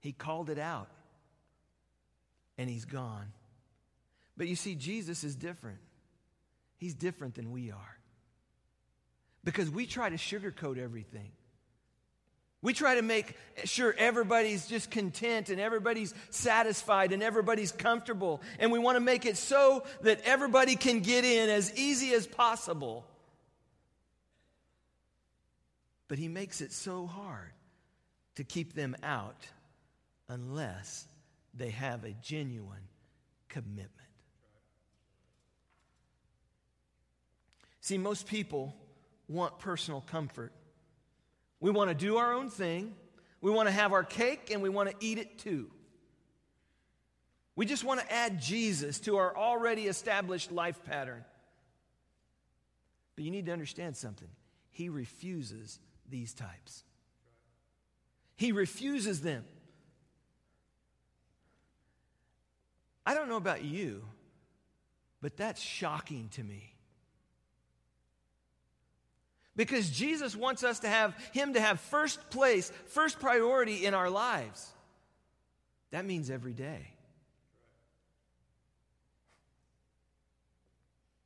He 0.00 0.12
called 0.12 0.50
it 0.50 0.58
out, 0.58 0.88
and 2.56 2.70
he's 2.70 2.84
gone. 2.84 3.32
But 4.36 4.46
you 4.46 4.54
see, 4.54 4.74
Jesus 4.74 5.24
is 5.24 5.34
different. 5.34 5.78
He's 6.76 6.94
different 6.94 7.34
than 7.34 7.50
we 7.50 7.70
are. 7.72 7.98
Because 9.44 9.70
we 9.70 9.86
try 9.86 10.08
to 10.08 10.16
sugarcoat 10.16 10.78
everything. 10.78 11.30
We 12.62 12.72
try 12.72 12.94
to 12.94 13.02
make 13.02 13.36
sure 13.64 13.94
everybody's 13.98 14.66
just 14.66 14.90
content 14.90 15.50
and 15.50 15.60
everybody's 15.60 16.14
satisfied 16.30 17.12
and 17.12 17.22
everybody's 17.22 17.72
comfortable. 17.72 18.40
And 18.58 18.72
we 18.72 18.78
want 18.78 18.96
to 18.96 19.00
make 19.00 19.26
it 19.26 19.36
so 19.36 19.84
that 20.00 20.22
everybody 20.24 20.74
can 20.74 21.00
get 21.00 21.26
in 21.26 21.50
as 21.50 21.76
easy 21.76 22.14
as 22.14 22.26
possible. 22.26 23.04
But 26.08 26.16
he 26.16 26.28
makes 26.28 26.62
it 26.62 26.72
so 26.72 27.06
hard 27.06 27.52
to 28.36 28.44
keep 28.44 28.72
them 28.72 28.96
out 29.02 29.46
unless 30.28 31.06
they 31.52 31.68
have 31.68 32.04
a 32.04 32.12
genuine 32.22 32.88
commitment. 33.50 33.90
See, 37.82 37.98
most 37.98 38.26
people 38.26 38.74
want 39.28 39.58
personal 39.58 40.00
comfort. 40.00 40.52
We 41.60 41.70
want 41.70 41.90
to 41.90 41.94
do 41.94 42.16
our 42.16 42.32
own 42.34 42.50
thing, 42.50 42.94
we 43.40 43.50
want 43.50 43.68
to 43.68 43.72
have 43.72 43.92
our 43.92 44.04
cake, 44.04 44.50
and 44.50 44.62
we 44.62 44.68
want 44.68 44.90
to 44.90 44.96
eat 45.00 45.18
it 45.18 45.38
too. 45.38 45.70
We 47.56 47.66
just 47.66 47.84
want 47.84 48.00
to 48.00 48.12
add 48.12 48.40
Jesus 48.40 48.98
to 49.00 49.16
our 49.16 49.36
already 49.36 49.86
established 49.86 50.50
life 50.50 50.82
pattern. 50.84 51.24
But 53.14 53.24
you 53.24 53.30
need 53.30 53.46
to 53.46 53.52
understand 53.52 53.96
something. 53.96 54.28
He 54.70 54.88
refuses 54.88 55.78
these 56.10 56.34
types. 56.34 56.82
He 58.36 58.50
refuses 58.50 59.20
them. 59.20 59.44
I 63.06 63.14
don't 63.14 63.28
know 63.28 63.36
about 63.36 63.62
you, 63.62 64.04
but 65.20 65.36
that's 65.36 65.60
shocking 65.60 66.28
to 66.32 66.42
me. 66.42 66.73
Because 69.56 69.88
Jesus 69.90 70.34
wants 70.34 70.64
us 70.64 70.80
to 70.80 70.88
have 70.88 71.14
Him 71.32 71.54
to 71.54 71.60
have 71.60 71.80
first 71.80 72.30
place, 72.30 72.72
first 72.86 73.20
priority 73.20 73.86
in 73.86 73.94
our 73.94 74.10
lives. 74.10 74.70
That 75.90 76.04
means 76.04 76.30
every 76.30 76.54
day. 76.54 76.88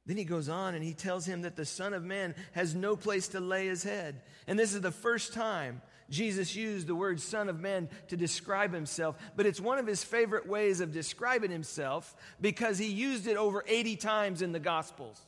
Then 0.09 0.17
he 0.17 0.25
goes 0.25 0.49
on 0.49 0.75
and 0.75 0.83
he 0.83 0.95
tells 0.95 1.27
him 1.27 1.43
that 1.43 1.55
the 1.55 1.67
Son 1.67 1.93
of 1.93 2.03
Man 2.03 2.35
has 2.53 2.75
no 2.75 2.97
place 2.97 3.29
to 3.29 3.41
lay 3.41 3.67
his 3.67 3.83
head. 3.83 4.23
And 4.47 4.59
this 4.59 4.75
is 4.75 4.81
the 4.81 4.91
first 4.91 5.35
time 5.35 5.83
Jesus 6.09 6.57
used 6.57 6.87
the 6.87 6.95
word 6.95 7.21
Son 7.21 7.51
of 7.51 7.61
Man 7.61 7.91
to 8.09 8.17
describe 8.17 8.73
himself, 8.73 9.17
but 9.37 9.45
it's 9.45 9.61
one 9.61 9.79
of 9.79 9.87
his 9.87 10.03
favorite 10.03 10.49
ways 10.49 10.81
of 10.81 10.93
describing 10.93 11.51
himself 11.51 12.17
because 12.41 12.79
he 12.79 12.87
used 12.87 13.27
it 13.27 13.37
over 13.37 13.63
80 13.67 13.97
times 13.97 14.41
in 14.41 14.53
the 14.53 14.59
Gospels. 14.59 15.21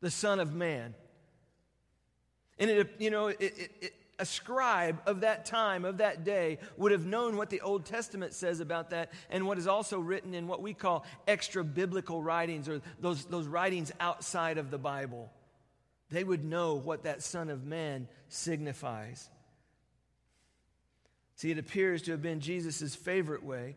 The 0.00 0.10
Son 0.10 0.40
of 0.40 0.54
Man. 0.54 0.94
And 2.58 2.70
it, 2.70 2.94
you 2.98 3.10
know, 3.10 3.28
it, 3.28 3.40
it, 3.40 3.70
it, 3.80 3.94
a 4.18 4.26
scribe 4.26 5.00
of 5.06 5.20
that 5.20 5.44
time, 5.44 5.84
of 5.84 5.98
that 5.98 6.24
day, 6.24 6.58
would 6.76 6.92
have 6.92 7.06
known 7.06 7.36
what 7.36 7.50
the 7.50 7.60
Old 7.60 7.84
Testament 7.84 8.34
says 8.34 8.60
about 8.60 8.90
that 8.90 9.12
and 9.30 9.46
what 9.46 9.58
is 9.58 9.68
also 9.68 10.00
written 10.00 10.34
in 10.34 10.48
what 10.48 10.60
we 10.60 10.74
call 10.74 11.06
extra 11.26 11.62
biblical 11.62 12.22
writings 12.22 12.68
or 12.68 12.80
those, 13.00 13.24
those 13.26 13.46
writings 13.46 13.92
outside 14.00 14.58
of 14.58 14.70
the 14.70 14.78
Bible. 14.78 15.30
They 16.10 16.24
would 16.24 16.44
know 16.44 16.74
what 16.74 17.04
that 17.04 17.22
Son 17.22 17.48
of 17.48 17.64
Man 17.64 18.08
signifies. 18.28 19.28
See, 21.36 21.52
it 21.52 21.58
appears 21.58 22.02
to 22.02 22.10
have 22.10 22.22
been 22.22 22.40
Jesus' 22.40 22.96
favorite 22.96 23.44
way, 23.44 23.76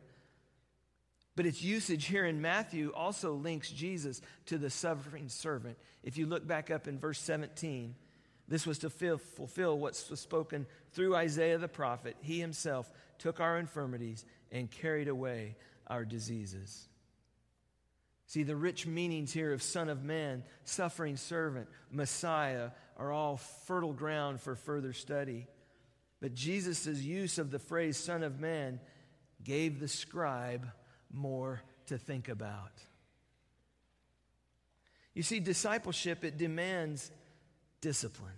but 1.35 1.45
its 1.45 1.61
usage 1.61 2.05
here 2.05 2.25
in 2.25 2.41
Matthew 2.41 2.91
also 2.95 3.33
links 3.33 3.69
Jesus 3.69 4.21
to 4.47 4.57
the 4.57 4.71
suffering 4.71 5.29
servant. 5.29 5.77
If 6.03 6.17
you 6.17 6.25
look 6.25 6.47
back 6.47 6.71
up 6.71 6.87
in 6.87 6.97
verse 6.97 7.19
17, 7.19 7.93
this 8.51 8.67
was 8.67 8.79
to 8.79 8.89
fulfill 8.89 9.79
what 9.79 10.05
was 10.09 10.19
spoken 10.19 10.65
through 10.91 11.15
Isaiah 11.15 11.57
the 11.57 11.69
prophet. 11.69 12.17
He 12.19 12.41
himself 12.41 12.91
took 13.17 13.39
our 13.39 13.57
infirmities 13.57 14.25
and 14.51 14.69
carried 14.69 15.07
away 15.07 15.55
our 15.87 16.03
diseases. 16.03 16.89
See, 18.27 18.43
the 18.43 18.57
rich 18.57 18.85
meanings 18.85 19.31
here 19.31 19.53
of 19.53 19.63
Son 19.63 19.87
of 19.87 20.03
Man, 20.03 20.43
suffering 20.65 21.15
servant, 21.15 21.69
Messiah 21.91 22.71
are 22.97 23.09
all 23.09 23.37
fertile 23.37 23.93
ground 23.93 24.41
for 24.41 24.55
further 24.55 24.91
study. 24.91 25.47
But 26.19 26.33
Jesus' 26.33 27.01
use 27.01 27.37
of 27.37 27.51
the 27.51 27.59
phrase 27.59 27.95
Son 27.95 28.21
of 28.21 28.41
Man 28.41 28.81
gave 29.41 29.79
the 29.79 29.87
scribe 29.87 30.67
more 31.09 31.61
to 31.85 31.97
think 31.97 32.27
about. 32.27 32.73
You 35.13 35.23
see, 35.23 35.39
discipleship, 35.39 36.25
it 36.25 36.37
demands 36.37 37.11
discipline. 37.81 38.31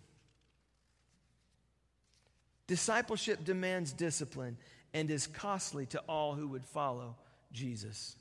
Discipleship 2.67 3.43
demands 3.43 3.91
discipline 3.91 4.57
and 4.93 5.09
is 5.11 5.27
costly 5.27 5.85
to 5.87 5.99
all 6.07 6.33
who 6.33 6.47
would 6.47 6.65
follow 6.65 7.15
Jesus. 7.51 8.15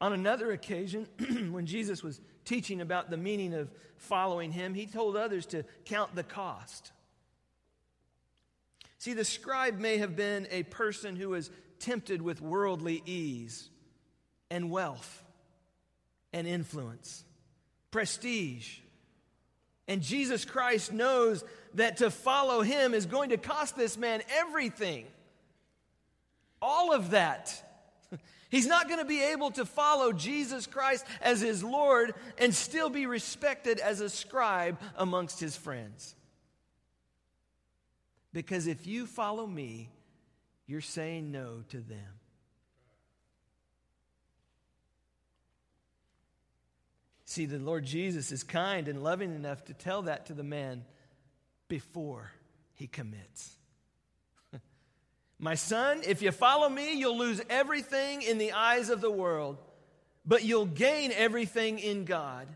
On 0.00 0.12
another 0.12 0.52
occasion, 0.52 1.06
when 1.50 1.66
Jesus 1.66 2.02
was 2.02 2.20
teaching 2.44 2.80
about 2.80 3.10
the 3.10 3.16
meaning 3.16 3.52
of 3.52 3.70
following 3.96 4.52
him, 4.52 4.74
he 4.74 4.86
told 4.86 5.16
others 5.16 5.44
to 5.46 5.64
count 5.84 6.14
the 6.14 6.22
cost. 6.22 6.92
See, 8.98 9.12
the 9.12 9.24
scribe 9.24 9.78
may 9.78 9.98
have 9.98 10.16
been 10.16 10.46
a 10.50 10.62
person 10.64 11.16
who 11.16 11.30
was 11.30 11.50
tempted 11.78 12.22
with 12.22 12.40
worldly 12.40 13.02
ease 13.06 13.68
and 14.50 14.70
wealth 14.70 15.24
and 16.32 16.46
influence, 16.46 17.24
prestige, 17.90 18.78
and 19.90 20.02
Jesus 20.02 20.44
Christ 20.44 20.92
knows 20.92 21.42
that 21.74 21.96
to 21.96 22.12
follow 22.12 22.62
him 22.62 22.94
is 22.94 23.06
going 23.06 23.30
to 23.30 23.36
cost 23.36 23.76
this 23.76 23.98
man 23.98 24.22
everything. 24.28 25.04
All 26.62 26.94
of 26.94 27.10
that. 27.10 27.60
He's 28.50 28.68
not 28.68 28.86
going 28.86 29.00
to 29.00 29.04
be 29.04 29.20
able 29.20 29.50
to 29.50 29.64
follow 29.64 30.12
Jesus 30.12 30.68
Christ 30.68 31.04
as 31.20 31.40
his 31.40 31.64
Lord 31.64 32.14
and 32.38 32.54
still 32.54 32.88
be 32.88 33.06
respected 33.06 33.80
as 33.80 34.00
a 34.00 34.08
scribe 34.08 34.78
amongst 34.94 35.40
his 35.40 35.56
friends. 35.56 36.14
Because 38.32 38.68
if 38.68 38.86
you 38.86 39.06
follow 39.06 39.44
me, 39.44 39.90
you're 40.68 40.80
saying 40.80 41.32
no 41.32 41.64
to 41.70 41.78
them. 41.78 42.19
See, 47.30 47.46
the 47.46 47.60
Lord 47.60 47.84
Jesus 47.84 48.32
is 48.32 48.42
kind 48.42 48.88
and 48.88 49.04
loving 49.04 49.32
enough 49.32 49.64
to 49.66 49.72
tell 49.72 50.02
that 50.02 50.26
to 50.26 50.34
the 50.34 50.42
man 50.42 50.84
before 51.68 52.32
he 52.74 52.88
commits. 52.88 53.56
My 55.38 55.54
son, 55.54 56.00
if 56.04 56.22
you 56.22 56.32
follow 56.32 56.68
me, 56.68 56.94
you'll 56.94 57.16
lose 57.16 57.40
everything 57.48 58.22
in 58.22 58.38
the 58.38 58.50
eyes 58.50 58.90
of 58.90 59.00
the 59.00 59.12
world, 59.12 59.58
but 60.26 60.42
you'll 60.42 60.66
gain 60.66 61.12
everything 61.12 61.78
in 61.78 62.04
God. 62.04 62.48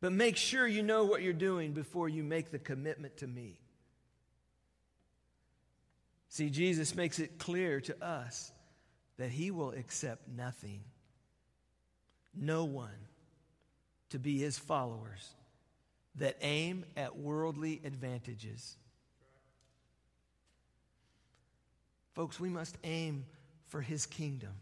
But 0.00 0.12
make 0.12 0.36
sure 0.36 0.64
you 0.64 0.84
know 0.84 1.04
what 1.04 1.22
you're 1.22 1.32
doing 1.32 1.72
before 1.72 2.08
you 2.08 2.22
make 2.22 2.52
the 2.52 2.60
commitment 2.60 3.16
to 3.16 3.26
me. 3.26 3.58
See, 6.28 6.48
Jesus 6.48 6.94
makes 6.94 7.18
it 7.18 7.40
clear 7.40 7.80
to 7.80 8.04
us 8.04 8.52
that 9.16 9.30
he 9.32 9.50
will 9.50 9.72
accept 9.72 10.28
nothing, 10.28 10.84
no 12.36 12.66
one 12.66 13.08
to 14.12 14.18
be 14.18 14.38
his 14.38 14.58
followers 14.58 15.30
that 16.16 16.36
aim 16.42 16.84
at 16.96 17.16
worldly 17.16 17.80
advantages. 17.82 18.76
Folks, 22.12 22.38
we 22.38 22.50
must 22.50 22.76
aim 22.84 23.24
for 23.68 23.80
his 23.80 24.04
kingdom, 24.04 24.52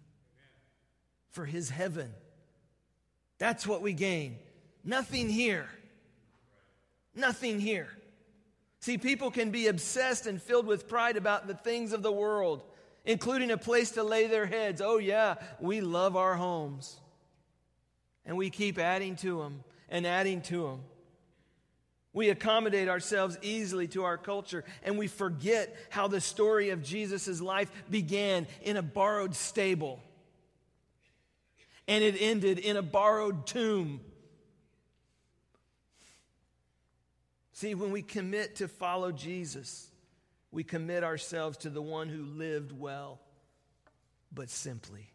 for 1.32 1.44
his 1.44 1.68
heaven. 1.68 2.12
That's 3.38 3.66
what 3.66 3.82
we 3.82 3.92
gain. 3.92 4.38
Nothing 4.84 5.28
here. 5.28 5.66
Nothing 7.16 7.58
here. 7.58 7.88
See, 8.78 8.98
people 8.98 9.32
can 9.32 9.50
be 9.50 9.66
obsessed 9.66 10.26
and 10.26 10.40
filled 10.40 10.66
with 10.66 10.88
pride 10.88 11.16
about 11.16 11.48
the 11.48 11.54
things 11.54 11.92
of 11.92 12.02
the 12.02 12.12
world, 12.12 12.62
including 13.04 13.50
a 13.50 13.58
place 13.58 13.90
to 13.92 14.04
lay 14.04 14.28
their 14.28 14.46
heads. 14.46 14.80
Oh, 14.80 14.98
yeah, 14.98 15.34
we 15.58 15.80
love 15.80 16.16
our 16.16 16.36
homes. 16.36 17.00
And 18.30 18.38
we 18.38 18.48
keep 18.48 18.78
adding 18.78 19.16
to 19.16 19.40
them 19.40 19.64
and 19.88 20.06
adding 20.06 20.40
to 20.42 20.62
them. 20.62 20.80
We 22.12 22.28
accommodate 22.28 22.88
ourselves 22.88 23.36
easily 23.42 23.88
to 23.88 24.04
our 24.04 24.16
culture, 24.16 24.62
and 24.84 24.96
we 24.96 25.08
forget 25.08 25.76
how 25.90 26.06
the 26.06 26.20
story 26.20 26.70
of 26.70 26.80
Jesus' 26.80 27.40
life 27.40 27.72
began 27.90 28.46
in 28.62 28.76
a 28.76 28.82
borrowed 28.82 29.34
stable 29.34 30.00
and 31.88 32.04
it 32.04 32.14
ended 32.20 32.60
in 32.60 32.76
a 32.76 32.82
borrowed 32.82 33.48
tomb. 33.48 34.00
See, 37.52 37.74
when 37.74 37.90
we 37.90 38.00
commit 38.00 38.56
to 38.56 38.68
follow 38.68 39.10
Jesus, 39.10 39.90
we 40.52 40.62
commit 40.62 41.02
ourselves 41.02 41.58
to 41.58 41.68
the 41.68 41.82
one 41.82 42.08
who 42.08 42.22
lived 42.22 42.70
well, 42.70 43.18
but 44.32 44.50
simply. 44.50 45.10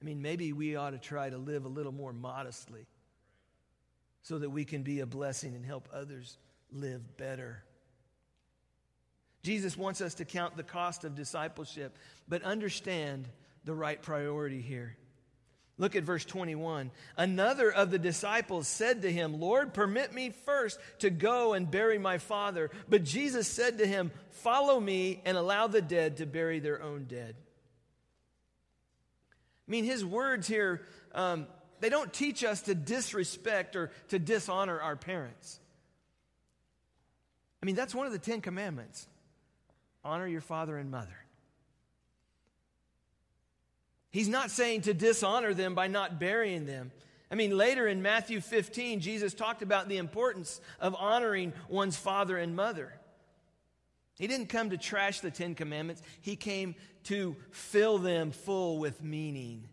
I 0.00 0.04
mean, 0.04 0.22
maybe 0.22 0.52
we 0.52 0.76
ought 0.76 0.90
to 0.90 0.98
try 0.98 1.28
to 1.28 1.38
live 1.38 1.64
a 1.64 1.68
little 1.68 1.92
more 1.92 2.12
modestly 2.12 2.86
so 4.22 4.38
that 4.38 4.50
we 4.50 4.64
can 4.64 4.82
be 4.82 5.00
a 5.00 5.06
blessing 5.06 5.54
and 5.54 5.64
help 5.64 5.88
others 5.92 6.36
live 6.72 7.16
better. 7.16 7.62
Jesus 9.42 9.76
wants 9.76 10.00
us 10.00 10.14
to 10.14 10.24
count 10.24 10.56
the 10.56 10.62
cost 10.62 11.04
of 11.04 11.14
discipleship, 11.14 11.96
but 12.28 12.42
understand 12.42 13.28
the 13.64 13.74
right 13.74 14.00
priority 14.00 14.60
here. 14.60 14.96
Look 15.78 15.94
at 15.94 16.02
verse 16.02 16.24
21. 16.24 16.90
Another 17.16 17.70
of 17.70 17.90
the 17.90 18.00
disciples 18.00 18.66
said 18.66 19.02
to 19.02 19.12
him, 19.12 19.40
Lord, 19.40 19.72
permit 19.72 20.12
me 20.12 20.30
first 20.44 20.78
to 20.98 21.08
go 21.08 21.54
and 21.54 21.70
bury 21.70 21.98
my 21.98 22.18
father. 22.18 22.70
But 22.88 23.04
Jesus 23.04 23.46
said 23.46 23.78
to 23.78 23.86
him, 23.86 24.10
Follow 24.30 24.80
me 24.80 25.22
and 25.24 25.36
allow 25.36 25.68
the 25.68 25.80
dead 25.80 26.16
to 26.16 26.26
bury 26.26 26.58
their 26.58 26.82
own 26.82 27.04
dead. 27.04 27.36
I 29.68 29.70
mean, 29.70 29.84
his 29.84 30.04
words 30.04 30.48
here, 30.48 30.82
um, 31.14 31.46
they 31.80 31.90
don't 31.90 32.12
teach 32.12 32.42
us 32.42 32.62
to 32.62 32.74
disrespect 32.74 33.76
or 33.76 33.92
to 34.08 34.18
dishonor 34.18 34.80
our 34.80 34.96
parents. 34.96 35.60
I 37.62 37.66
mean, 37.66 37.74
that's 37.74 37.94
one 37.94 38.06
of 38.06 38.12
the 38.12 38.18
Ten 38.18 38.40
Commandments 38.40 39.06
honor 40.04 40.26
your 40.26 40.40
father 40.40 40.78
and 40.78 40.90
mother. 40.90 41.16
He's 44.10 44.28
not 44.28 44.50
saying 44.50 44.82
to 44.82 44.94
dishonor 44.94 45.52
them 45.52 45.74
by 45.74 45.86
not 45.86 46.18
burying 46.18 46.64
them. 46.64 46.92
I 47.30 47.34
mean, 47.34 47.56
later 47.56 47.86
in 47.86 48.00
Matthew 48.00 48.40
15, 48.40 49.00
Jesus 49.00 49.34
talked 49.34 49.60
about 49.60 49.88
the 49.88 49.98
importance 49.98 50.62
of 50.80 50.96
honoring 50.98 51.52
one's 51.68 51.96
father 51.96 52.38
and 52.38 52.56
mother. 52.56 52.94
He 54.18 54.26
didn't 54.26 54.46
come 54.46 54.70
to 54.70 54.78
trash 54.78 55.20
the 55.20 55.30
Ten 55.30 55.54
Commandments, 55.54 56.02
he 56.22 56.36
came 56.36 56.74
to 57.08 57.36
fill 57.50 57.98
them 57.98 58.30
full 58.30 58.78
with 58.78 59.02
meaning. 59.02 59.64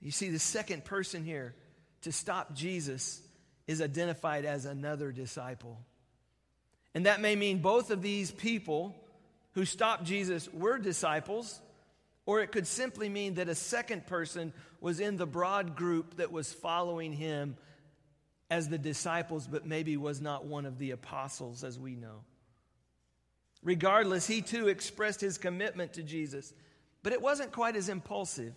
You 0.00 0.10
see, 0.10 0.30
the 0.30 0.38
second 0.38 0.84
person 0.84 1.24
here 1.24 1.54
to 2.02 2.12
stop 2.12 2.54
Jesus 2.54 3.20
is 3.66 3.80
identified 3.80 4.44
as 4.44 4.64
another 4.64 5.12
disciple. 5.12 5.78
And 6.94 7.06
that 7.06 7.20
may 7.20 7.36
mean 7.36 7.58
both 7.58 7.90
of 7.90 8.02
these 8.02 8.30
people 8.30 8.94
who 9.52 9.64
stopped 9.64 10.04
Jesus 10.04 10.48
were 10.52 10.78
disciples 10.78 11.60
or 12.26 12.40
it 12.40 12.52
could 12.52 12.66
simply 12.66 13.08
mean 13.08 13.34
that 13.34 13.48
a 13.48 13.54
second 13.54 14.06
person 14.06 14.52
was 14.80 15.00
in 15.00 15.16
the 15.16 15.26
broad 15.26 15.76
group 15.76 16.16
that 16.16 16.30
was 16.30 16.52
following 16.52 17.12
him 17.12 17.56
as 18.50 18.68
the 18.68 18.78
disciples, 18.78 19.46
but 19.46 19.66
maybe 19.66 19.96
was 19.96 20.20
not 20.20 20.44
one 20.44 20.66
of 20.66 20.78
the 20.78 20.92
apostles, 20.92 21.64
as 21.64 21.78
we 21.78 21.96
know. 21.96 22.22
Regardless, 23.62 24.26
he 24.26 24.42
too 24.42 24.68
expressed 24.68 25.20
his 25.20 25.38
commitment 25.38 25.94
to 25.94 26.02
Jesus, 26.02 26.52
but 27.02 27.12
it 27.12 27.22
wasn't 27.22 27.52
quite 27.52 27.76
as 27.76 27.88
impulsive 27.88 28.54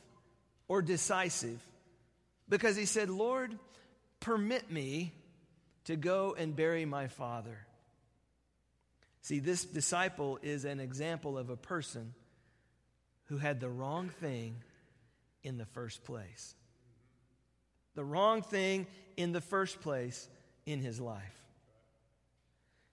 or 0.67 0.81
decisive 0.81 1.61
because 2.49 2.75
he 2.75 2.85
said, 2.85 3.09
Lord, 3.09 3.57
permit 4.19 4.71
me 4.71 5.13
to 5.85 5.95
go 5.95 6.35
and 6.37 6.55
bury 6.55 6.85
my 6.85 7.07
father. 7.07 7.57
See, 9.21 9.39
this 9.39 9.65
disciple 9.65 10.39
is 10.41 10.65
an 10.65 10.79
example 10.79 11.37
of 11.37 11.49
a 11.49 11.57
person 11.57 12.13
who 13.25 13.37
had 13.37 13.59
the 13.59 13.69
wrong 13.69 14.09
thing 14.09 14.55
in 15.43 15.57
the 15.57 15.65
first 15.65 16.03
place. 16.03 16.55
The 17.95 18.03
wrong 18.03 18.41
thing 18.41 18.87
in 19.17 19.31
the 19.31 19.41
first 19.41 19.81
place 19.81 20.27
in 20.65 20.79
his 20.79 20.99
life. 20.99 21.44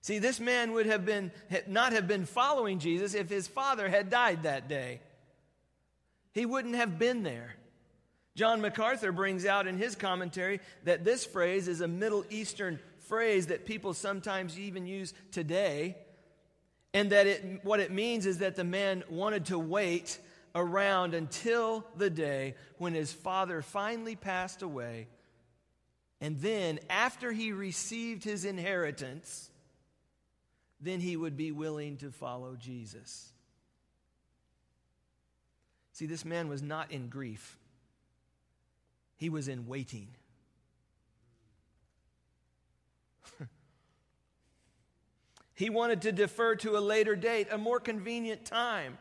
See, 0.03 0.19
this 0.19 0.41
man 0.41 0.73
would 0.73 0.85
have 0.85 1.05
been 1.05 1.31
not 1.65 1.93
have 1.93 2.09
been 2.09 2.25
following 2.25 2.79
Jesus 2.79 3.13
if 3.13 3.29
his 3.29 3.47
father 3.47 3.87
had 3.87 4.09
died 4.09 4.43
that 4.43 4.67
day. 4.67 4.99
He 6.33 6.45
wouldn't 6.45 6.75
have 6.75 6.99
been 6.99 7.23
there. 7.23 7.55
John 8.35 8.59
MacArthur 8.59 9.13
brings 9.13 9.45
out 9.45 9.65
in 9.65 9.77
his 9.77 9.95
commentary 9.95 10.59
that 10.83 11.05
this 11.05 11.25
phrase 11.25 11.69
is 11.69 11.79
a 11.79 11.87
Middle 11.87 12.25
Eastern 12.29 12.79
phrase 13.07 13.47
that 13.47 13.65
people 13.65 13.93
sometimes 13.93 14.59
even 14.59 14.85
use 14.85 15.13
today 15.31 15.95
and 16.93 17.11
that 17.11 17.25
it, 17.25 17.61
what 17.63 17.79
it 17.79 17.91
means 17.91 18.25
is 18.25 18.39
that 18.39 18.57
the 18.57 18.63
man 18.65 19.05
wanted 19.09 19.45
to 19.45 19.57
wait 19.57 20.19
around 20.53 21.13
until 21.13 21.85
the 21.95 22.09
day 22.09 22.55
when 22.77 22.93
his 22.93 23.13
father 23.13 23.61
finally 23.61 24.17
passed 24.17 24.63
away. 24.63 25.07
And 26.19 26.39
then, 26.39 26.79
after 26.89 27.31
he 27.31 27.53
received 27.53 28.23
his 28.23 28.43
inheritance, 28.45 29.49
then 30.83 30.99
he 30.99 31.15
would 31.15 31.37
be 31.37 31.51
willing 31.51 31.97
to 31.97 32.11
follow 32.11 32.55
Jesus. 32.55 33.31
See, 35.93 36.05
this 36.05 36.25
man 36.25 36.49
was 36.49 36.61
not 36.61 36.91
in 36.91 37.07
grief, 37.07 37.57
he 39.15 39.29
was 39.29 39.47
in 39.47 39.67
waiting. 39.67 40.09
He 45.55 45.69
wanted 45.69 46.01
to 46.01 46.11
defer 46.11 46.55
to 46.55 46.77
a 46.77 46.81
later 46.81 47.15
date, 47.15 47.47
a 47.51 47.59
more 47.59 47.79
convenient 47.79 48.43
time. 48.43 48.97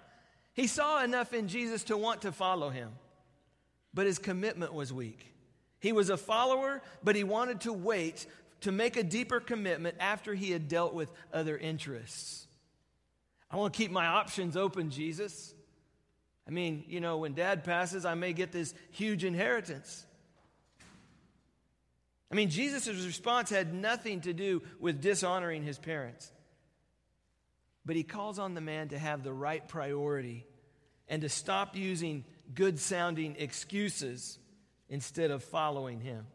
He 0.52 0.66
saw 0.66 1.02
enough 1.02 1.32
in 1.32 1.48
Jesus 1.48 1.82
to 1.84 1.96
want 1.96 2.22
to 2.22 2.30
follow 2.30 2.68
him, 2.68 2.90
but 3.94 4.04
his 4.04 4.18
commitment 4.18 4.74
was 4.74 4.92
weak. 4.92 5.32
He 5.80 5.92
was 5.92 6.10
a 6.10 6.18
follower, 6.18 6.82
but 7.02 7.16
he 7.16 7.24
wanted 7.24 7.62
to 7.62 7.72
wait 7.72 8.26
to 8.62 8.72
make 8.72 8.96
a 8.96 9.02
deeper 9.02 9.40
commitment 9.40 9.96
after 10.00 10.34
he 10.34 10.50
had 10.50 10.68
dealt 10.68 10.94
with 10.94 11.12
other 11.32 11.56
interests. 11.56 12.46
I 13.50 13.56
want 13.56 13.74
to 13.74 13.76
keep 13.76 13.90
my 13.90 14.06
options 14.06 14.56
open, 14.56 14.90
Jesus. 14.90 15.54
I 16.48 16.50
mean, 16.50 16.84
you 16.88 17.00
know, 17.00 17.18
when 17.18 17.34
dad 17.34 17.64
passes, 17.64 18.04
I 18.04 18.14
may 18.14 18.32
get 18.32 18.50
this 18.50 18.74
huge 18.90 19.24
inheritance. 19.24 20.06
I 22.30 22.34
mean, 22.34 22.48
Jesus' 22.48 22.88
response 22.88 23.50
had 23.50 23.74
nothing 23.74 24.22
to 24.22 24.32
do 24.32 24.62
with 24.80 25.02
dishonoring 25.02 25.62
his 25.62 25.78
parents. 25.78 26.32
But 27.84 27.96
he 27.96 28.04
calls 28.04 28.38
on 28.38 28.54
the 28.54 28.60
man 28.60 28.88
to 28.88 28.98
have 28.98 29.22
the 29.22 29.32
right 29.32 29.66
priority 29.68 30.46
and 31.08 31.22
to 31.22 31.28
stop 31.28 31.76
using 31.76 32.24
good 32.54 32.78
sounding 32.78 33.36
excuses 33.38 34.38
instead 34.88 35.30
of 35.30 35.44
following 35.44 36.00
him. 36.00 36.26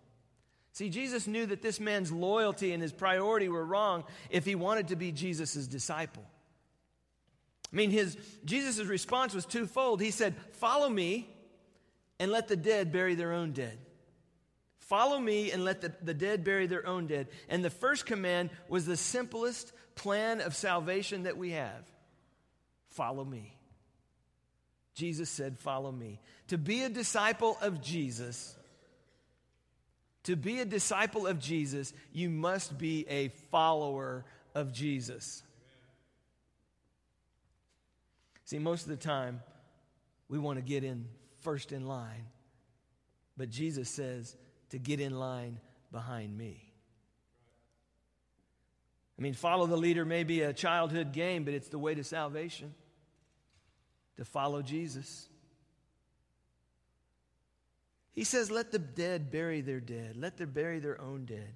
See, 0.78 0.90
Jesus 0.92 1.26
knew 1.26 1.48
that 1.48 1.64
this 1.64 1.80
man's 1.80 2.12
loyalty 2.12 2.72
and 2.72 2.84
his 2.84 2.92
priority 2.92 3.50
were 3.50 3.66
wrong 3.66 4.04
if 4.30 4.46
he 4.46 4.54
wanted 4.54 4.90
to 4.90 4.96
be 4.96 5.12
Jesus' 5.12 5.66
disciple. 5.66 6.24
I 7.74 7.76
mean, 7.76 7.90
his 7.90 8.16
Jesus' 8.46 8.86
response 8.86 9.34
was 9.34 9.48
twofold. 9.48 10.02
He 10.02 10.12
said, 10.12 10.36
Follow 10.52 10.88
me 10.88 11.28
and 12.20 12.32
let 12.32 12.48
the 12.48 12.56
dead 12.56 12.92
bury 12.92 13.16
their 13.16 13.34
own 13.34 13.54
dead. 13.54 13.76
Follow 14.78 15.18
me 15.18 15.52
and 15.52 15.66
let 15.66 15.82
the, 15.82 15.94
the 16.04 16.14
dead 16.14 16.44
bury 16.44 16.68
their 16.68 16.86
own 16.86 17.08
dead. 17.08 17.30
And 17.50 17.66
the 17.66 17.72
first 17.72 18.06
command 18.06 18.52
was 18.70 18.86
the 18.86 18.98
simplest 18.98 19.74
plan 19.96 20.42
of 20.42 20.56
salvation 20.56 21.24
that 21.24 21.38
we 21.38 21.54
have 21.54 21.92
follow 22.90 23.26
me. 23.26 23.58
Jesus 24.94 25.32
said, 25.32 25.58
Follow 25.58 25.92
me. 25.92 26.22
To 26.50 26.60
be 26.60 26.84
a 26.84 26.90
disciple 26.90 27.58
of 27.64 27.82
Jesus, 27.82 28.56
to 30.28 30.36
be 30.36 30.60
a 30.60 30.66
disciple 30.66 31.26
of 31.26 31.40
Jesus, 31.40 31.94
you 32.12 32.30
must 32.30 32.78
be 32.78 33.06
a 33.08 33.30
follower 33.50 34.26
of 34.54 34.74
Jesus. 34.74 35.42
See, 38.44 38.60
most 38.60 38.84
of 38.84 38.90
the 38.90 38.98
time, 38.98 39.42
we 40.28 40.38
want 40.38 40.58
to 40.58 40.62
get 40.62 40.84
in 40.84 41.06
first 41.44 41.72
in 41.72 41.88
line. 41.88 42.26
But 43.38 43.50
Jesus 43.50 43.90
says, 43.90 44.36
to 44.72 44.78
get 44.78 45.00
in 45.00 45.18
line 45.18 45.62
behind 45.94 46.38
me. 46.38 46.62
I 49.18 49.22
mean, 49.22 49.34
follow 49.34 49.66
the 49.66 49.78
leader 49.78 50.04
may 50.04 50.26
be 50.26 50.42
a 50.42 50.52
childhood 50.52 51.14
game, 51.14 51.46
but 51.46 51.54
it's 51.54 51.70
the 51.70 51.80
way 51.80 51.96
to 51.96 52.04
salvation 52.04 52.74
to 54.18 54.26
follow 54.26 54.62
Jesus. 54.62 55.30
He 58.18 58.24
says, 58.24 58.50
Let 58.50 58.72
the 58.72 58.80
dead 58.80 59.30
bury 59.30 59.62
their 59.62 59.80
dead, 59.80 60.18
let 60.18 60.38
them 60.38 60.50
bury 60.50 60.80
their 60.80 61.00
own 61.00 61.26
dead. 61.26 61.54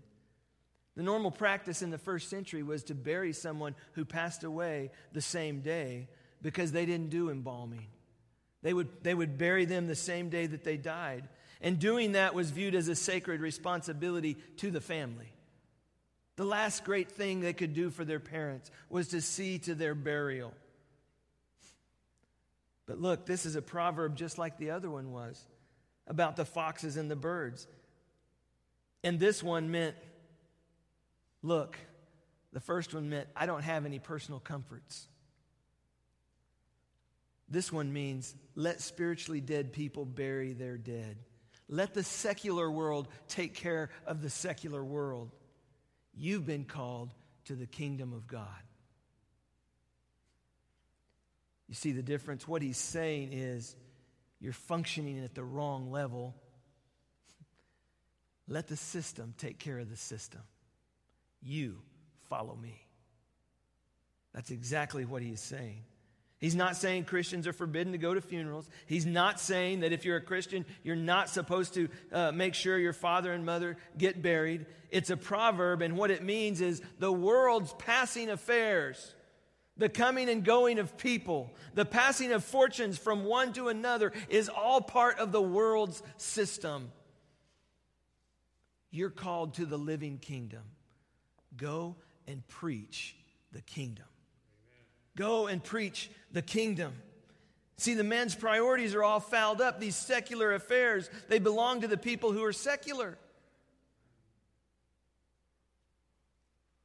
The 0.96 1.02
normal 1.02 1.32
practice 1.32 1.82
in 1.82 1.90
the 1.90 1.98
first 1.98 2.30
century 2.30 2.62
was 2.62 2.84
to 2.84 2.94
bury 2.94 3.34
someone 3.34 3.74
who 3.94 4.06
passed 4.06 4.44
away 4.44 4.92
the 5.12 5.22
same 5.22 5.62
day 5.62 6.08
because 6.40 6.72
they 6.72 6.86
didn't 6.86 7.10
do 7.10 7.32
embalming. 7.32 7.88
They 8.62 8.76
would, 8.76 8.90
they 9.02 9.16
would 9.16 9.40
bury 9.40 9.66
them 9.66 9.88
the 9.88 9.96
same 9.96 10.30
day 10.30 10.46
that 10.46 10.64
they 10.64 10.78
died. 10.78 11.28
And 11.62 11.80
doing 11.80 12.12
that 12.12 12.36
was 12.36 12.52
viewed 12.52 12.76
as 12.76 12.90
a 12.90 12.96
sacred 12.96 13.42
responsibility 13.42 14.38
to 14.58 14.70
the 14.70 14.82
family. 14.82 15.34
The 16.36 16.46
last 16.46 16.84
great 16.84 17.12
thing 17.12 17.40
they 17.40 17.54
could 17.54 17.74
do 17.74 17.90
for 17.90 18.06
their 18.06 18.20
parents 18.20 18.70
was 18.88 19.08
to 19.10 19.22
see 19.22 19.58
to 19.60 19.74
their 19.74 19.96
burial. 19.96 20.54
But 22.86 23.00
look, 23.00 23.26
this 23.26 23.48
is 23.48 23.56
a 23.56 23.64
proverb 23.64 24.16
just 24.16 24.38
like 24.38 24.60
the 24.60 24.70
other 24.70 24.92
one 24.92 25.12
was 25.12 25.44
about 26.12 26.36
the 26.36 26.44
foxes 26.44 26.98
and 26.98 27.10
the 27.10 27.16
birds. 27.16 27.66
And 29.02 29.18
this 29.18 29.42
one 29.42 29.72
meant, 29.72 29.96
look, 31.42 31.78
the 32.52 32.60
first 32.60 32.94
one 32.94 33.10
meant, 33.10 33.30
I 33.34 33.46
don't 33.46 33.64
have 33.64 33.86
any 33.86 33.98
personal 33.98 34.42
comforts. 34.42 35.08
This 37.48 37.72
one 37.72 37.94
means, 37.94 38.36
let 38.56 38.82
spiritually 38.82 39.40
dead 39.40 39.72
people 39.72 40.04
bury 40.04 40.52
their 40.52 40.78
dead. 40.78 41.16
Let 41.70 41.94
the 41.94 42.04
secular 42.04 42.70
world 42.70 43.08
take 43.30 43.56
care 43.56 43.90
of 44.06 44.22
the 44.22 44.30
secular 44.30 44.84
world. 44.84 45.32
You've 46.14 46.46
been 46.46 46.66
called 46.66 47.14
to 47.46 47.56
the 47.56 47.68
kingdom 47.68 48.12
of 48.12 48.28
God. 48.28 48.48
You 51.70 51.76
see 51.76 51.94
the 51.94 52.04
difference? 52.04 52.46
What 52.46 52.62
he's 52.62 52.78
saying 52.78 53.30
is 53.32 53.78
you're 54.42 54.54
functioning 54.54 55.24
at 55.24 55.36
the 55.36 55.44
wrong 55.44 55.92
level. 55.92 56.36
Let 58.48 58.68
the 58.68 58.76
system 58.76 59.34
take 59.38 59.60
care 59.60 59.80
of 59.80 59.90
the 59.90 59.96
system. 59.96 60.42
You 61.42 61.78
follow 62.30 62.56
me. 62.56 62.82
That's 64.34 64.52
exactly 64.52 65.06
what 65.06 65.22
he's 65.22 65.42
saying. 65.42 65.84
He's 66.40 66.56
not 66.56 66.76
saying 66.76 67.04
Christians 67.04 67.46
are 67.46 67.54
forbidden 67.54 67.92
to 67.92 68.00
go 68.00 68.16
to 68.16 68.22
funerals. 68.22 68.68
He's 68.88 69.06
not 69.06 69.40
saying 69.40 69.82
that 69.82 69.94
if 69.94 70.06
you're 70.06 70.18
a 70.18 70.22
Christian, 70.22 70.66
you're 70.84 70.96
not 70.96 71.30
supposed 71.30 71.76
to 71.76 71.88
uh, 72.12 72.32
make 72.32 72.56
sure 72.56 72.80
your 72.80 72.94
father 72.94 73.32
and 73.32 73.46
mother 73.46 73.78
get 73.96 74.24
buried. 74.24 74.66
It's 74.90 75.12
a 75.12 75.18
proverb, 75.18 75.84
and 75.84 75.96
what 75.96 76.10
it 76.10 76.24
means 76.24 76.60
is 76.60 76.82
the 76.98 77.12
world's 77.12 77.74
passing 77.74 78.32
affairs, 78.32 79.14
the 79.82 79.90
coming 79.90 80.30
and 80.30 80.46
going 80.46 80.78
of 80.78 80.96
people, 80.96 81.52
the 81.74 81.86
passing 81.86 82.32
of 82.32 82.44
fortunes 82.44 83.00
from 83.00 83.26
one 83.26 83.52
to 83.54 83.68
another 83.68 84.14
is 84.30 84.48
all 84.48 84.80
part 84.80 85.18
of 85.18 85.32
the 85.32 85.42
world's 85.42 86.04
system. 86.18 86.92
You're 88.92 89.10
called 89.10 89.56
to 89.56 89.66
the 89.66 89.78
living 89.78 90.20
kingdom. 90.20 90.62
Go 91.58 91.96
and 92.28 92.48
preach 92.48 93.16
the 93.52 93.62
kingdom. 93.62 94.06
Go 95.18 95.48
and 95.48 95.64
preach 95.64 96.12
the 96.32 96.44
kingdom. 96.44 96.94
See, 97.78 97.96
the 97.96 98.04
men's 98.04 98.36
priorities 98.36 98.94
are 98.94 99.04
all 99.04 99.20
fouled 99.20 99.62
up. 99.62 99.80
These 99.80 99.96
secular 99.96 100.54
affairs, 100.54 101.10
they 101.28 101.40
belong 101.40 101.82
to 101.82 101.88
the 101.88 101.98
people 101.98 102.32
who 102.32 102.44
are 102.44 102.54
secular. 102.54 103.18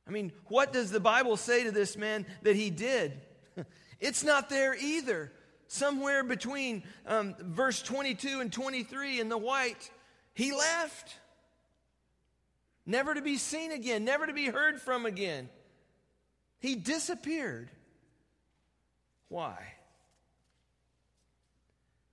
I 0.07 0.11
mean, 0.11 0.33
what 0.47 0.73
does 0.73 0.91
the 0.91 1.01
Bible 1.01 1.37
say 1.37 1.65
to 1.65 1.73
this 1.73 1.97
man 1.97 2.27
that 2.43 2.57
he 2.57 2.71
did? 2.71 3.21
It's 3.99 4.23
not 4.23 4.51
there 4.51 4.75
either. 4.75 5.33
Somewhere 5.69 6.23
between 6.23 6.83
um, 7.07 7.35
verse 7.41 7.81
22 7.81 8.41
and 8.41 8.53
23 8.53 9.21
in 9.21 9.31
the 9.31 9.39
white, 9.39 9.91
he 10.35 10.53
left. 10.53 11.17
Never 12.85 13.15
to 13.15 13.23
be 13.23 13.39
seen 13.39 13.73
again, 13.73 14.05
never 14.05 14.27
to 14.27 14.35
be 14.35 14.47
heard 14.47 14.83
from 14.83 15.07
again. 15.07 15.49
He 16.61 16.77
disappeared. 16.77 17.71
Why? 19.29 19.57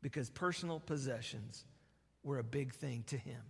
Because 0.01 0.29
personal 0.29 0.79
possessions 0.79 1.65
were 2.23 2.39
a 2.39 2.43
big 2.43 2.73
thing 2.73 3.03
to 3.07 3.17
him. 3.17 3.41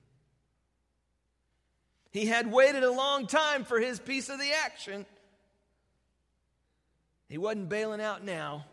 He 2.13 2.27
had 2.27 2.51
waited 2.51 2.83
a 2.83 2.91
long 2.91 3.25
time 3.25 3.65
for 3.65 3.79
his 3.79 3.99
piece 3.99 4.29
of 4.29 4.39
the 4.39 4.51
action. 4.63 5.05
He 7.27 7.39
wasn't 7.39 7.69
bailing 7.69 7.99
out 7.99 8.23
now. 8.23 8.65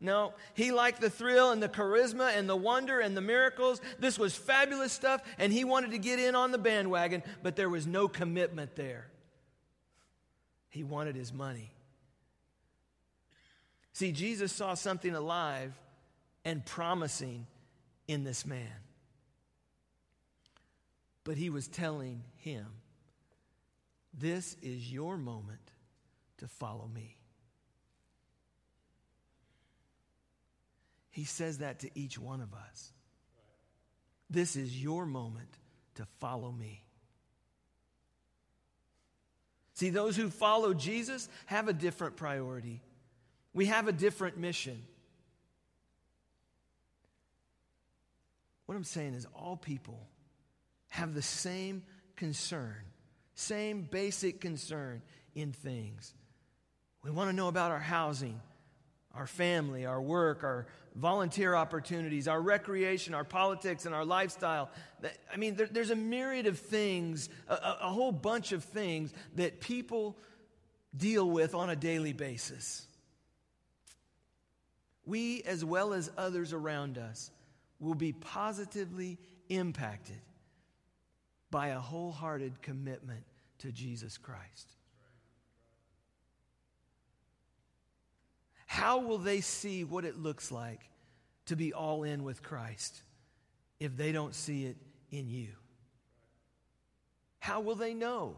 No, 0.00 0.32
he 0.54 0.72
liked 0.72 1.00
the 1.00 1.10
thrill 1.10 1.50
and 1.50 1.62
the 1.62 1.68
charisma 1.68 2.34
and 2.34 2.48
the 2.48 2.56
wonder 2.56 2.98
and 3.00 3.16
the 3.16 3.20
miracles. 3.20 3.80
This 3.98 4.18
was 4.18 4.34
fabulous 4.34 4.92
stuff, 4.92 5.20
and 5.38 5.52
he 5.52 5.64
wanted 5.64 5.90
to 5.90 5.98
get 5.98 6.18
in 6.18 6.34
on 6.34 6.50
the 6.50 6.58
bandwagon, 6.58 7.22
but 7.42 7.56
there 7.56 7.68
was 7.68 7.86
no 7.86 8.08
commitment 8.08 8.74
there. 8.74 9.08
He 10.70 10.82
wanted 10.82 11.14
his 11.16 11.32
money. 11.32 11.72
See, 13.92 14.12
Jesus 14.12 14.52
saw 14.52 14.74
something 14.74 15.14
alive 15.14 15.74
and 16.44 16.64
promising 16.64 17.46
in 18.06 18.24
this 18.24 18.46
man. 18.46 18.72
But 21.28 21.36
he 21.36 21.50
was 21.50 21.68
telling 21.68 22.22
him, 22.36 22.64
This 24.14 24.56
is 24.62 24.90
your 24.90 25.18
moment 25.18 25.60
to 26.38 26.48
follow 26.48 26.88
me. 26.88 27.18
He 31.10 31.24
says 31.24 31.58
that 31.58 31.80
to 31.80 31.90
each 31.94 32.18
one 32.18 32.40
of 32.40 32.54
us. 32.54 32.94
This 34.30 34.56
is 34.56 34.82
your 34.82 35.04
moment 35.04 35.50
to 35.96 36.06
follow 36.18 36.50
me. 36.50 36.82
See, 39.74 39.90
those 39.90 40.16
who 40.16 40.30
follow 40.30 40.72
Jesus 40.72 41.28
have 41.44 41.68
a 41.68 41.74
different 41.74 42.16
priority. 42.16 42.80
We 43.52 43.66
have 43.66 43.86
a 43.86 43.92
different 43.92 44.38
mission. 44.38 44.82
What 48.64 48.76
I'm 48.76 48.84
saying 48.84 49.12
is, 49.12 49.26
all 49.34 49.58
people 49.58 50.08
have 50.88 51.14
the 51.14 51.22
same 51.22 51.82
concern, 52.16 52.76
same 53.34 53.82
basic 53.82 54.40
concern 54.40 55.02
in 55.34 55.52
things. 55.52 56.14
We 57.02 57.10
want 57.10 57.30
to 57.30 57.36
know 57.36 57.48
about 57.48 57.70
our 57.70 57.78
housing, 57.78 58.40
our 59.14 59.26
family, 59.26 59.86
our 59.86 60.00
work, 60.00 60.42
our 60.42 60.66
volunteer 60.94 61.54
opportunities, 61.54 62.26
our 62.26 62.40
recreation, 62.40 63.14
our 63.14 63.24
politics, 63.24 63.86
and 63.86 63.94
our 63.94 64.04
lifestyle. 64.04 64.70
I 65.32 65.36
mean, 65.36 65.54
there, 65.54 65.68
there's 65.70 65.90
a 65.90 65.96
myriad 65.96 66.46
of 66.46 66.58
things, 66.58 67.28
a, 67.48 67.76
a 67.82 67.88
whole 67.88 68.12
bunch 68.12 68.52
of 68.52 68.64
things 68.64 69.12
that 69.36 69.60
people 69.60 70.16
deal 70.96 71.28
with 71.30 71.54
on 71.54 71.70
a 71.70 71.76
daily 71.76 72.12
basis 72.12 72.88
we, 75.08 75.42
as 75.44 75.64
well 75.64 75.94
as 75.94 76.10
others 76.18 76.52
around 76.52 76.98
us, 76.98 77.30
will 77.80 77.94
be 77.94 78.12
positively 78.12 79.18
impacted 79.48 80.20
by 81.50 81.68
a 81.68 81.78
wholehearted 81.78 82.62
commitment 82.62 83.24
to 83.58 83.72
Jesus 83.72 84.18
Christ. 84.18 84.68
How 88.66 89.00
will 89.00 89.18
they 89.18 89.40
see 89.40 89.84
what 89.84 90.04
it 90.04 90.18
looks 90.18 90.52
like 90.52 90.80
to 91.46 91.56
be 91.56 91.72
all 91.72 92.02
in 92.04 92.22
with 92.22 92.42
Christ 92.42 93.02
if 93.80 93.96
they 93.96 94.12
don't 94.12 94.34
see 94.34 94.66
it 94.66 94.76
in 95.10 95.28
you? 95.28 95.48
How 97.40 97.60
will 97.60 97.76
they 97.76 97.94
know? 97.94 98.36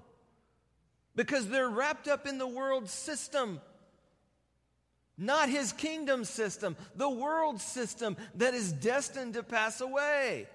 Because 1.16 1.48
they're 1.48 1.68
wrapped 1.68 2.06
up 2.06 2.26
in 2.26 2.38
the 2.38 2.46
world 2.46 2.88
system 2.88 3.60
not 5.20 5.50
his 5.50 5.72
kingdom 5.72 6.24
system, 6.24 6.74
the 6.96 7.08
world 7.08 7.60
system 7.60 8.16
that 8.36 8.54
is 8.54 8.72
destined 8.72 9.34
to 9.34 9.42
pass 9.42 9.82
away. 9.82 10.48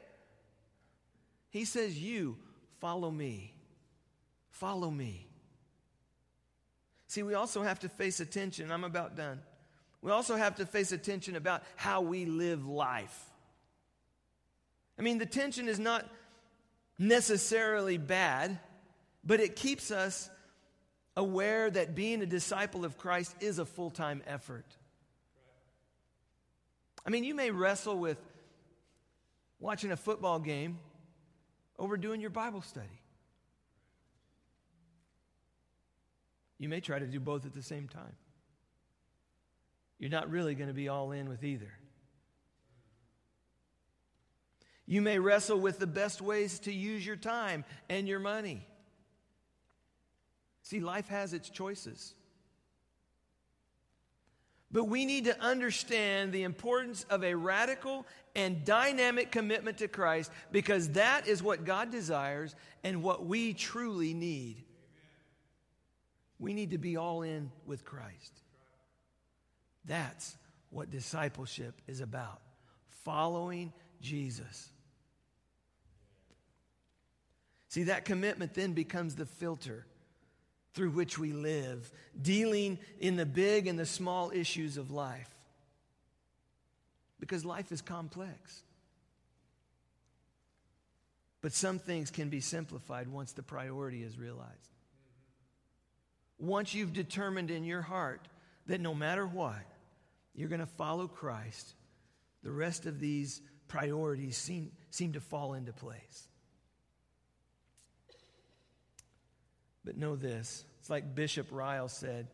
He 1.51 1.65
says, 1.65 1.97
You 1.97 2.37
follow 2.85 3.09
me. 3.09 3.51
Follow 4.51 4.91
me. 4.91 5.25
See, 7.07 7.23
we 7.23 7.33
also 7.33 7.63
have 7.63 7.79
to 7.79 7.89
face 7.89 8.19
attention. 8.19 8.71
I'm 8.71 8.83
about 8.83 9.15
done. 9.15 9.41
We 10.03 10.11
also 10.11 10.35
have 10.35 10.57
to 10.57 10.67
face 10.67 10.91
attention 10.91 11.35
about 11.35 11.63
how 11.77 12.01
we 12.01 12.25
live 12.25 12.67
life. 12.67 13.19
I 14.99 15.01
mean, 15.01 15.17
the 15.17 15.25
tension 15.25 15.67
is 15.67 15.79
not 15.79 16.07
necessarily 16.99 17.97
bad, 17.97 18.59
but 19.23 19.39
it 19.39 19.55
keeps 19.55 19.89
us 19.89 20.29
aware 21.17 21.71
that 21.71 21.95
being 21.95 22.21
a 22.21 22.27
disciple 22.27 22.85
of 22.85 22.99
Christ 22.99 23.35
is 23.39 23.57
a 23.57 23.65
full 23.65 23.89
time 23.89 24.21
effort. 24.27 24.77
I 27.03 27.09
mean, 27.09 27.23
you 27.23 27.33
may 27.33 27.49
wrestle 27.49 27.97
with 27.97 28.19
watching 29.59 29.91
a 29.91 29.97
football 29.97 30.37
game 30.37 30.77
over 31.77 31.97
doing 31.97 32.21
your 32.21 32.29
Bible 32.29 32.61
study. 32.61 33.01
You 36.57 36.69
may 36.69 36.79
try 36.79 36.99
to 36.99 37.05
do 37.05 37.19
both 37.19 37.45
at 37.45 37.53
the 37.53 37.61
same 37.61 37.87
time. 37.87 38.15
You're 39.99 40.09
not 40.09 40.29
really 40.29 40.55
going 40.55 40.67
to 40.67 40.73
be 40.73 40.89
all 40.89 41.11
in 41.11 41.29
with 41.29 41.43
either. 41.43 41.71
You 44.85 45.01
may 45.01 45.19
wrestle 45.19 45.59
with 45.59 45.79
the 45.79 45.87
best 45.87 46.21
ways 46.21 46.59
to 46.59 46.71
use 46.71 47.05
your 47.05 47.15
time 47.15 47.65
and 47.89 48.07
your 48.07 48.19
money. 48.19 48.67
See, 50.61 50.79
life 50.79 51.07
has 51.07 51.33
its 51.33 51.49
choices. 51.49 52.13
But 54.75 54.89
we 54.89 55.05
need 55.05 55.23
to 55.23 55.41
understand 55.41 56.33
the 56.33 56.43
importance 56.43 57.05
of 57.09 57.23
a 57.23 57.33
radical 57.33 58.05
and 58.35 58.65
dynamic 58.65 59.31
commitment 59.31 59.77
to 59.77 59.87
Christ 59.87 60.29
because 60.51 60.89
that 60.89 61.29
is 61.29 61.41
what 61.41 61.63
God 61.63 61.91
desires 61.91 62.53
and 62.83 63.01
what 63.01 63.25
we 63.25 63.53
truly 63.53 64.13
need. 64.13 64.65
We 66.39 66.53
need 66.53 66.71
to 66.71 66.77
be 66.77 66.97
all 66.97 67.21
in 67.21 67.53
with 67.65 67.85
Christ. 67.85 68.33
That's 69.85 70.35
what 70.71 70.91
discipleship 70.91 71.81
is 71.87 72.01
about 72.01 72.41
following 73.05 73.71
Jesus. 74.01 74.67
See, 77.69 77.83
that 77.83 78.03
commitment 78.03 78.53
then 78.53 78.73
becomes 78.73 79.15
the 79.15 79.25
filter 79.25 79.85
through 80.75 80.91
which 80.91 81.17
we 81.17 81.31
live, 81.31 81.89
dealing 82.21 82.77
in 82.99 83.15
the 83.15 83.25
big 83.25 83.65
and 83.65 83.79
the 83.79 83.85
small 83.85 84.31
issues 84.31 84.77
of 84.77 84.91
life. 84.91 85.29
Because 87.19 87.45
life 87.45 87.71
is 87.71 87.81
complex. 87.81 88.61
But 91.41 91.53
some 91.53 91.79
things 91.79 92.11
can 92.11 92.29
be 92.29 92.41
simplified 92.41 93.07
once 93.07 93.31
the 93.31 93.41
priority 93.41 94.03
is 94.03 94.19
realized. 94.19 94.51
Once 96.37 96.73
you've 96.73 96.93
determined 96.93 97.49
in 97.49 97.63
your 97.63 97.81
heart 97.81 98.27
that 98.67 98.81
no 98.81 98.93
matter 98.93 99.25
what, 99.25 99.63
you're 100.33 100.49
going 100.49 100.59
to 100.59 100.65
follow 100.65 101.07
Christ, 101.07 101.73
the 102.43 102.51
rest 102.51 102.85
of 102.85 102.99
these 102.99 103.41
priorities 103.69 104.35
seem, 104.35 104.71
seem 104.89 105.13
to 105.13 105.21
fall 105.21 105.53
into 105.53 105.71
place. 105.71 106.27
But 109.85 109.97
know 109.97 110.17
this 110.17 110.65
it's 110.81 110.89
like 110.89 111.15
Bishop 111.15 111.47
Ryle 111.51 111.87
said 111.87 112.27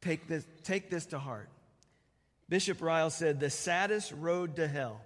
take 0.00 0.26
this, 0.26 0.46
take 0.64 0.90
this 0.90 1.06
to 1.06 1.18
heart. 1.18 1.48
Bishop 2.48 2.80
Ryle 2.82 3.10
said, 3.10 3.40
The 3.40 3.50
saddest 3.50 4.12
road 4.12 4.56
to 4.56 4.66
hell 4.66 5.00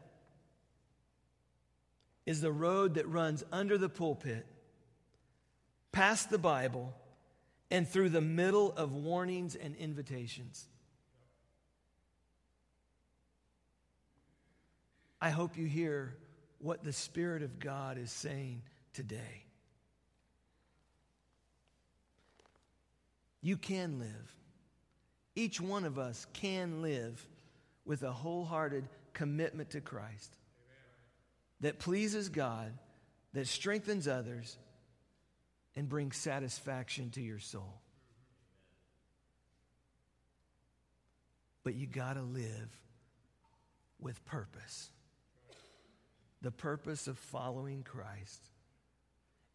is 2.26 2.40
the 2.40 2.52
road 2.52 2.94
that 2.94 3.08
runs 3.08 3.44
under 3.52 3.76
the 3.76 3.88
pulpit, 3.88 4.46
past 5.92 6.30
the 6.30 6.38
Bible, 6.38 6.94
and 7.70 7.86
through 7.86 8.10
the 8.10 8.20
middle 8.20 8.72
of 8.72 8.94
warnings 8.94 9.54
and 9.56 9.76
invitations. 9.76 10.66
I 15.20 15.30
hope 15.30 15.56
you 15.56 15.66
hear 15.66 16.16
what 16.58 16.82
the 16.82 16.92
Spirit 16.92 17.42
of 17.42 17.58
God 17.58 17.98
is 17.98 18.10
saying 18.10 18.62
today. 18.92 19.44
You 23.44 23.58
can 23.58 23.98
live. 23.98 24.34
Each 25.36 25.60
one 25.60 25.84
of 25.84 25.98
us 25.98 26.26
can 26.32 26.80
live 26.80 27.22
with 27.84 28.02
a 28.02 28.10
wholehearted 28.10 28.88
commitment 29.12 29.70
to 29.70 29.82
Christ 29.82 30.34
that 31.60 31.78
pleases 31.78 32.30
God, 32.30 32.72
that 33.34 33.46
strengthens 33.46 34.08
others, 34.08 34.56
and 35.76 35.90
brings 35.90 36.16
satisfaction 36.16 37.10
to 37.10 37.20
your 37.20 37.38
soul. 37.38 37.82
But 41.64 41.74
you 41.74 41.86
got 41.86 42.14
to 42.14 42.22
live 42.22 42.80
with 44.00 44.24
purpose 44.24 44.88
the 46.40 46.50
purpose 46.50 47.08
of 47.08 47.18
following 47.18 47.82
Christ. 47.82 48.50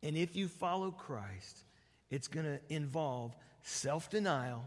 And 0.01 0.17
if 0.17 0.35
you 0.35 0.47
follow 0.47 0.89
Christ, 0.89 1.63
it's 2.09 2.27
going 2.27 2.45
to 2.45 2.59
involve 2.69 3.35
self 3.63 4.09
denial, 4.09 4.63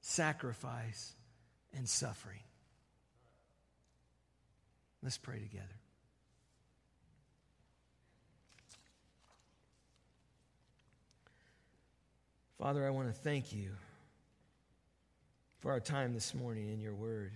sacrifice, 0.00 1.14
and 1.76 1.88
suffering. 1.88 2.40
Let's 5.02 5.18
pray 5.18 5.38
together. 5.38 5.66
Father, 12.58 12.86
I 12.86 12.90
want 12.90 13.08
to 13.08 13.12
thank 13.12 13.52
you 13.52 13.70
for 15.60 15.70
our 15.70 15.80
time 15.80 16.14
this 16.14 16.34
morning 16.34 16.72
in 16.72 16.80
your 16.80 16.94
word 16.94 17.32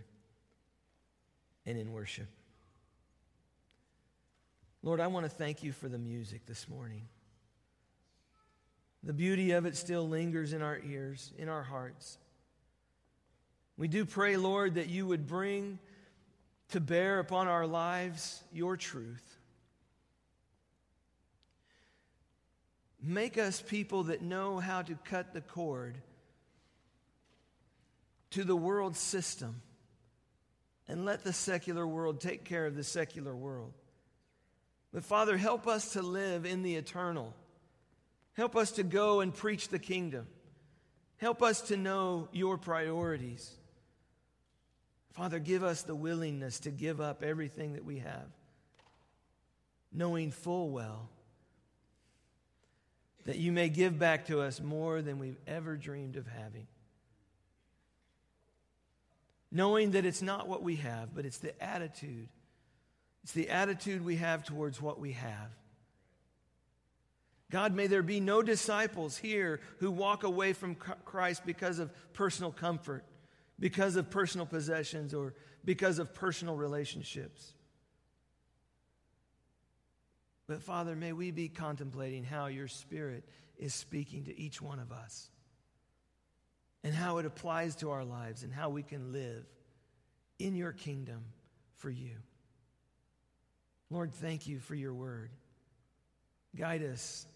and 1.66 1.76
in 1.76 1.92
worship. 1.92 2.28
Lord, 4.82 5.00
I 5.00 5.08
want 5.08 5.26
to 5.26 5.30
thank 5.30 5.62
you 5.62 5.72
for 5.72 5.88
the 5.88 5.98
music 5.98 6.46
this 6.46 6.68
morning. 6.68 7.02
The 9.02 9.12
beauty 9.12 9.52
of 9.52 9.64
it 9.64 9.76
still 9.76 10.08
lingers 10.08 10.52
in 10.52 10.62
our 10.62 10.78
ears, 10.78 11.32
in 11.38 11.48
our 11.48 11.62
hearts. 11.62 12.18
We 13.76 13.86
do 13.88 14.04
pray, 14.04 14.36
Lord, 14.36 14.74
that 14.74 14.88
you 14.88 15.06
would 15.06 15.26
bring 15.26 15.78
to 16.70 16.80
bear 16.80 17.20
upon 17.20 17.48
our 17.48 17.66
lives 17.66 18.42
your 18.52 18.76
truth. 18.76 19.38
Make 23.00 23.38
us 23.38 23.62
people 23.62 24.04
that 24.04 24.22
know 24.22 24.58
how 24.58 24.82
to 24.82 24.94
cut 25.04 25.32
the 25.32 25.40
cord 25.40 25.96
to 28.30 28.42
the 28.42 28.56
world 28.56 28.96
system 28.96 29.62
and 30.88 31.04
let 31.04 31.22
the 31.22 31.32
secular 31.32 31.86
world 31.86 32.20
take 32.20 32.44
care 32.44 32.66
of 32.66 32.74
the 32.74 32.84
secular 32.84 33.34
world. 33.34 33.72
But 34.92 35.04
Father, 35.04 35.36
help 35.36 35.68
us 35.68 35.92
to 35.92 36.02
live 36.02 36.44
in 36.44 36.62
the 36.62 36.74
eternal. 36.74 37.34
Help 38.38 38.54
us 38.54 38.70
to 38.70 38.84
go 38.84 39.18
and 39.18 39.34
preach 39.34 39.66
the 39.66 39.80
kingdom. 39.80 40.24
Help 41.16 41.42
us 41.42 41.60
to 41.62 41.76
know 41.76 42.28
your 42.30 42.56
priorities. 42.56 43.50
Father, 45.10 45.40
give 45.40 45.64
us 45.64 45.82
the 45.82 45.96
willingness 45.96 46.60
to 46.60 46.70
give 46.70 47.00
up 47.00 47.24
everything 47.24 47.72
that 47.72 47.84
we 47.84 47.98
have, 47.98 48.28
knowing 49.92 50.30
full 50.30 50.70
well 50.70 51.08
that 53.24 53.38
you 53.38 53.50
may 53.50 53.68
give 53.68 53.98
back 53.98 54.26
to 54.26 54.40
us 54.40 54.60
more 54.60 55.02
than 55.02 55.18
we've 55.18 55.40
ever 55.48 55.76
dreamed 55.76 56.14
of 56.14 56.28
having. 56.28 56.68
Knowing 59.50 59.90
that 59.90 60.06
it's 60.06 60.22
not 60.22 60.46
what 60.46 60.62
we 60.62 60.76
have, 60.76 61.12
but 61.12 61.26
it's 61.26 61.38
the 61.38 61.60
attitude 61.60 62.28
it's 63.24 63.32
the 63.32 63.50
attitude 63.50 64.04
we 64.04 64.16
have 64.16 64.44
towards 64.44 64.80
what 64.80 64.98
we 65.00 65.12
have. 65.12 65.50
God, 67.50 67.74
may 67.74 67.86
there 67.86 68.02
be 68.02 68.20
no 68.20 68.42
disciples 68.42 69.16
here 69.16 69.60
who 69.78 69.90
walk 69.90 70.22
away 70.22 70.52
from 70.52 70.74
Christ 70.74 71.46
because 71.46 71.78
of 71.78 71.90
personal 72.12 72.52
comfort, 72.52 73.04
because 73.58 73.96
of 73.96 74.10
personal 74.10 74.44
possessions, 74.44 75.14
or 75.14 75.34
because 75.64 75.98
of 75.98 76.14
personal 76.14 76.56
relationships. 76.56 77.54
But 80.46 80.62
Father, 80.62 80.94
may 80.94 81.12
we 81.12 81.30
be 81.30 81.48
contemplating 81.48 82.24
how 82.24 82.46
your 82.46 82.68
Spirit 82.68 83.24
is 83.58 83.74
speaking 83.74 84.24
to 84.24 84.38
each 84.38 84.60
one 84.60 84.78
of 84.78 84.92
us 84.92 85.30
and 86.84 86.94
how 86.94 87.18
it 87.18 87.26
applies 87.26 87.76
to 87.76 87.90
our 87.90 88.04
lives 88.04 88.42
and 88.42 88.52
how 88.52 88.68
we 88.68 88.82
can 88.82 89.12
live 89.12 89.44
in 90.38 90.54
your 90.54 90.72
kingdom 90.72 91.24
for 91.76 91.90
you. 91.90 92.14
Lord, 93.90 94.12
thank 94.12 94.46
you 94.46 94.58
for 94.58 94.74
your 94.74 94.94
word. 94.94 95.30
Guide 96.54 96.82
us 96.82 97.26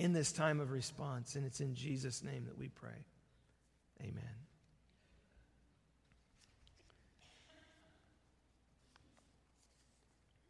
in 0.00 0.12
this 0.12 0.32
time 0.32 0.60
of 0.60 0.70
response, 0.70 1.36
and 1.36 1.44
it's 1.44 1.60
in 1.60 1.74
Jesus' 1.74 2.24
name 2.24 2.46
that 2.46 2.58
we 2.58 2.68
pray. 2.68 3.04
Amen. 4.00 4.14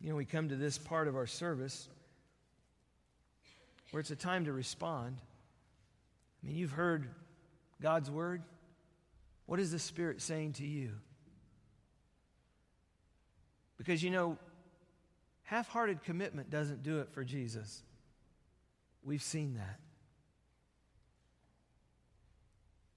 You 0.01 0.11
know, 0.11 0.17
we 0.17 0.25
come 0.25 0.49
to 0.49 0.57
this 0.57 0.79
part 0.79 1.09
of 1.09 1.17
our 1.17 1.27
service 1.27 1.89
where 3.91 4.01
it's 4.01 4.11
a 4.11 4.17
time 4.17 4.45
to 4.45 4.53
respond. 4.53 5.17
I 5.19 6.47
mean, 6.47 6.57
you've 6.57 6.71
heard 6.71 7.09
God's 7.83 8.11
word. 8.11 8.43
What 9.47 9.59
is 9.59 9.73
the 9.73 9.79
Spirit 9.79 10.23
saying 10.23 10.55
to 10.55 10.67
you? 10.67 10.93
Because, 13.77 14.03
you 14.03 14.11
know, 14.11 14.39
Half 15.51 15.67
hearted 15.67 16.05
commitment 16.05 16.49
doesn't 16.49 16.85
do 16.85 17.01
it 17.01 17.11
for 17.11 17.25
Jesus. 17.25 17.83
We've 19.03 19.23
seen 19.23 19.55
that. 19.55 19.81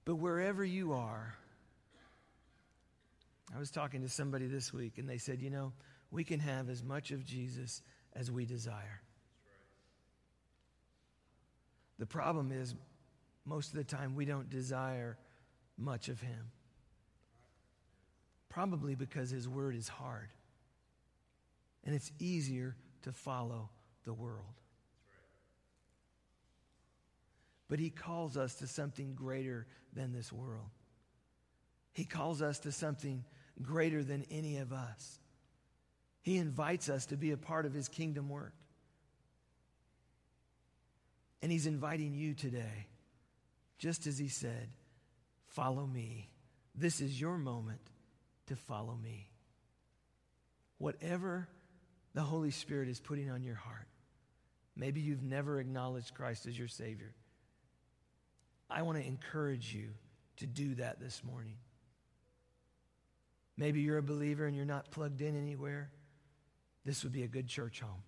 But 0.04 0.16
wherever 0.16 0.64
you 0.64 0.92
are, 0.92 1.34
I 3.54 3.58
was 3.58 3.70
talking 3.70 4.02
to 4.02 4.08
somebody 4.08 4.46
this 4.46 4.72
week 4.72 4.98
and 4.98 5.08
they 5.08 5.18
said, 5.18 5.40
you 5.40 5.50
know, 5.50 5.72
we 6.10 6.24
can 6.24 6.40
have 6.40 6.68
as 6.68 6.82
much 6.82 7.10
of 7.10 7.24
Jesus 7.24 7.82
as 8.14 8.30
we 8.30 8.44
desire. 8.44 9.00
The 11.98 12.06
problem 12.06 12.52
is, 12.52 12.74
most 13.46 13.70
of 13.70 13.76
the 13.76 13.84
time, 13.84 14.14
we 14.14 14.24
don't 14.24 14.50
desire 14.50 15.16
much 15.78 16.08
of 16.08 16.20
Him. 16.20 16.50
Probably 18.48 18.94
because 18.94 19.30
His 19.30 19.48
Word 19.48 19.76
is 19.76 19.88
hard 19.88 20.28
and 21.84 21.94
it's 21.94 22.10
easier 22.18 22.76
to 23.02 23.12
follow 23.12 23.70
the 24.04 24.12
world. 24.12 24.60
But 27.74 27.80
he 27.80 27.90
calls 27.90 28.36
us 28.36 28.54
to 28.60 28.68
something 28.68 29.16
greater 29.16 29.66
than 29.92 30.12
this 30.12 30.32
world. 30.32 30.70
He 31.92 32.04
calls 32.04 32.40
us 32.40 32.60
to 32.60 32.70
something 32.70 33.24
greater 33.60 34.04
than 34.04 34.24
any 34.30 34.58
of 34.58 34.72
us. 34.72 35.18
He 36.22 36.36
invites 36.36 36.88
us 36.88 37.06
to 37.06 37.16
be 37.16 37.32
a 37.32 37.36
part 37.36 37.66
of 37.66 37.74
His 37.74 37.88
kingdom 37.88 38.28
work. 38.28 38.54
And 41.42 41.50
He's 41.50 41.66
inviting 41.66 42.14
you 42.14 42.34
today, 42.34 42.86
just 43.78 44.06
as 44.06 44.18
He 44.18 44.28
said, 44.28 44.68
Follow 45.48 45.84
me. 45.84 46.30
This 46.76 47.00
is 47.00 47.20
your 47.20 47.38
moment 47.38 47.80
to 48.46 48.54
follow 48.54 48.94
me. 48.94 49.32
Whatever 50.78 51.48
the 52.14 52.22
Holy 52.22 52.52
Spirit 52.52 52.88
is 52.88 53.00
putting 53.00 53.30
on 53.30 53.42
your 53.42 53.56
heart, 53.56 53.88
maybe 54.76 55.00
you've 55.00 55.24
never 55.24 55.58
acknowledged 55.58 56.14
Christ 56.14 56.46
as 56.46 56.56
your 56.56 56.68
Savior. 56.68 57.12
I 58.70 58.82
want 58.82 58.98
to 58.98 59.06
encourage 59.06 59.74
you 59.74 59.90
to 60.38 60.46
do 60.46 60.74
that 60.76 61.00
this 61.00 61.22
morning. 61.22 61.56
Maybe 63.56 63.80
you're 63.80 63.98
a 63.98 64.02
believer 64.02 64.46
and 64.46 64.56
you're 64.56 64.64
not 64.64 64.90
plugged 64.90 65.20
in 65.20 65.36
anywhere. 65.36 65.90
This 66.84 67.04
would 67.04 67.12
be 67.12 67.22
a 67.22 67.28
good 67.28 67.46
church 67.46 67.80
home. 67.80 68.02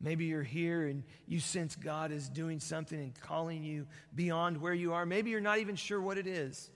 Maybe 0.00 0.24
you're 0.26 0.42
here 0.42 0.86
and 0.86 1.04
you 1.26 1.38
sense 1.38 1.76
God 1.76 2.10
is 2.10 2.28
doing 2.28 2.58
something 2.58 2.98
and 2.98 3.14
calling 3.20 3.62
you 3.62 3.86
beyond 4.14 4.60
where 4.60 4.74
you 4.74 4.94
are. 4.94 5.06
Maybe 5.06 5.30
you're 5.30 5.40
not 5.40 5.58
even 5.58 5.76
sure 5.76 6.00
what 6.00 6.18
it 6.18 6.26
is. 6.26 6.70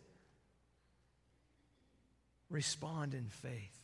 Respond 2.49 3.15
in 3.15 3.29
faith. 3.29 3.77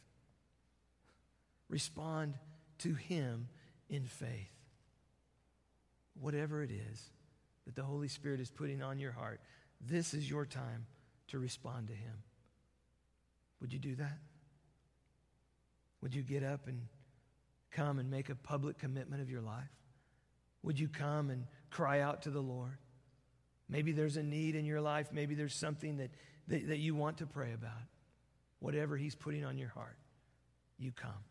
Respond 1.68 2.34
to 2.78 2.94
Him 2.94 3.48
in 3.88 4.04
faith. 4.04 4.50
Whatever 6.20 6.62
it 6.62 6.70
is 6.70 7.10
that 7.66 7.74
the 7.76 7.82
Holy 7.82 8.08
Spirit 8.08 8.40
is 8.40 8.50
putting 8.50 8.82
on 8.82 8.98
your 8.98 9.12
heart, 9.12 9.40
this 9.80 10.14
is 10.14 10.28
your 10.28 10.44
time 10.46 10.86
to 11.28 11.38
respond 11.38 11.88
to 11.88 11.94
Him. 11.94 12.22
Would 13.60 13.72
you 13.72 13.78
do 13.78 13.94
that? 13.96 14.18
Would 16.00 16.14
you 16.14 16.22
get 16.22 16.42
up 16.42 16.66
and 16.66 16.80
come 17.70 17.98
and 17.98 18.10
make 18.10 18.28
a 18.28 18.34
public 18.34 18.78
commitment 18.78 19.22
of 19.22 19.30
your 19.30 19.40
life? 19.40 19.70
Would 20.62 20.78
you 20.78 20.88
come 20.88 21.30
and 21.30 21.46
cry 21.70 22.00
out 22.00 22.22
to 22.22 22.30
the 22.30 22.40
Lord? 22.40 22.78
Maybe 23.68 23.92
there's 23.92 24.16
a 24.16 24.22
need 24.22 24.54
in 24.54 24.64
your 24.64 24.80
life. 24.80 25.08
Maybe 25.12 25.34
there's 25.34 25.54
something 25.54 25.96
that, 25.98 26.10
that, 26.48 26.68
that 26.68 26.78
you 26.78 26.94
want 26.94 27.18
to 27.18 27.26
pray 27.26 27.52
about. 27.52 27.72
Whatever 28.58 28.96
He's 28.96 29.14
putting 29.14 29.44
on 29.44 29.58
your 29.58 29.70
heart, 29.70 29.96
you 30.78 30.92
come. 30.92 31.24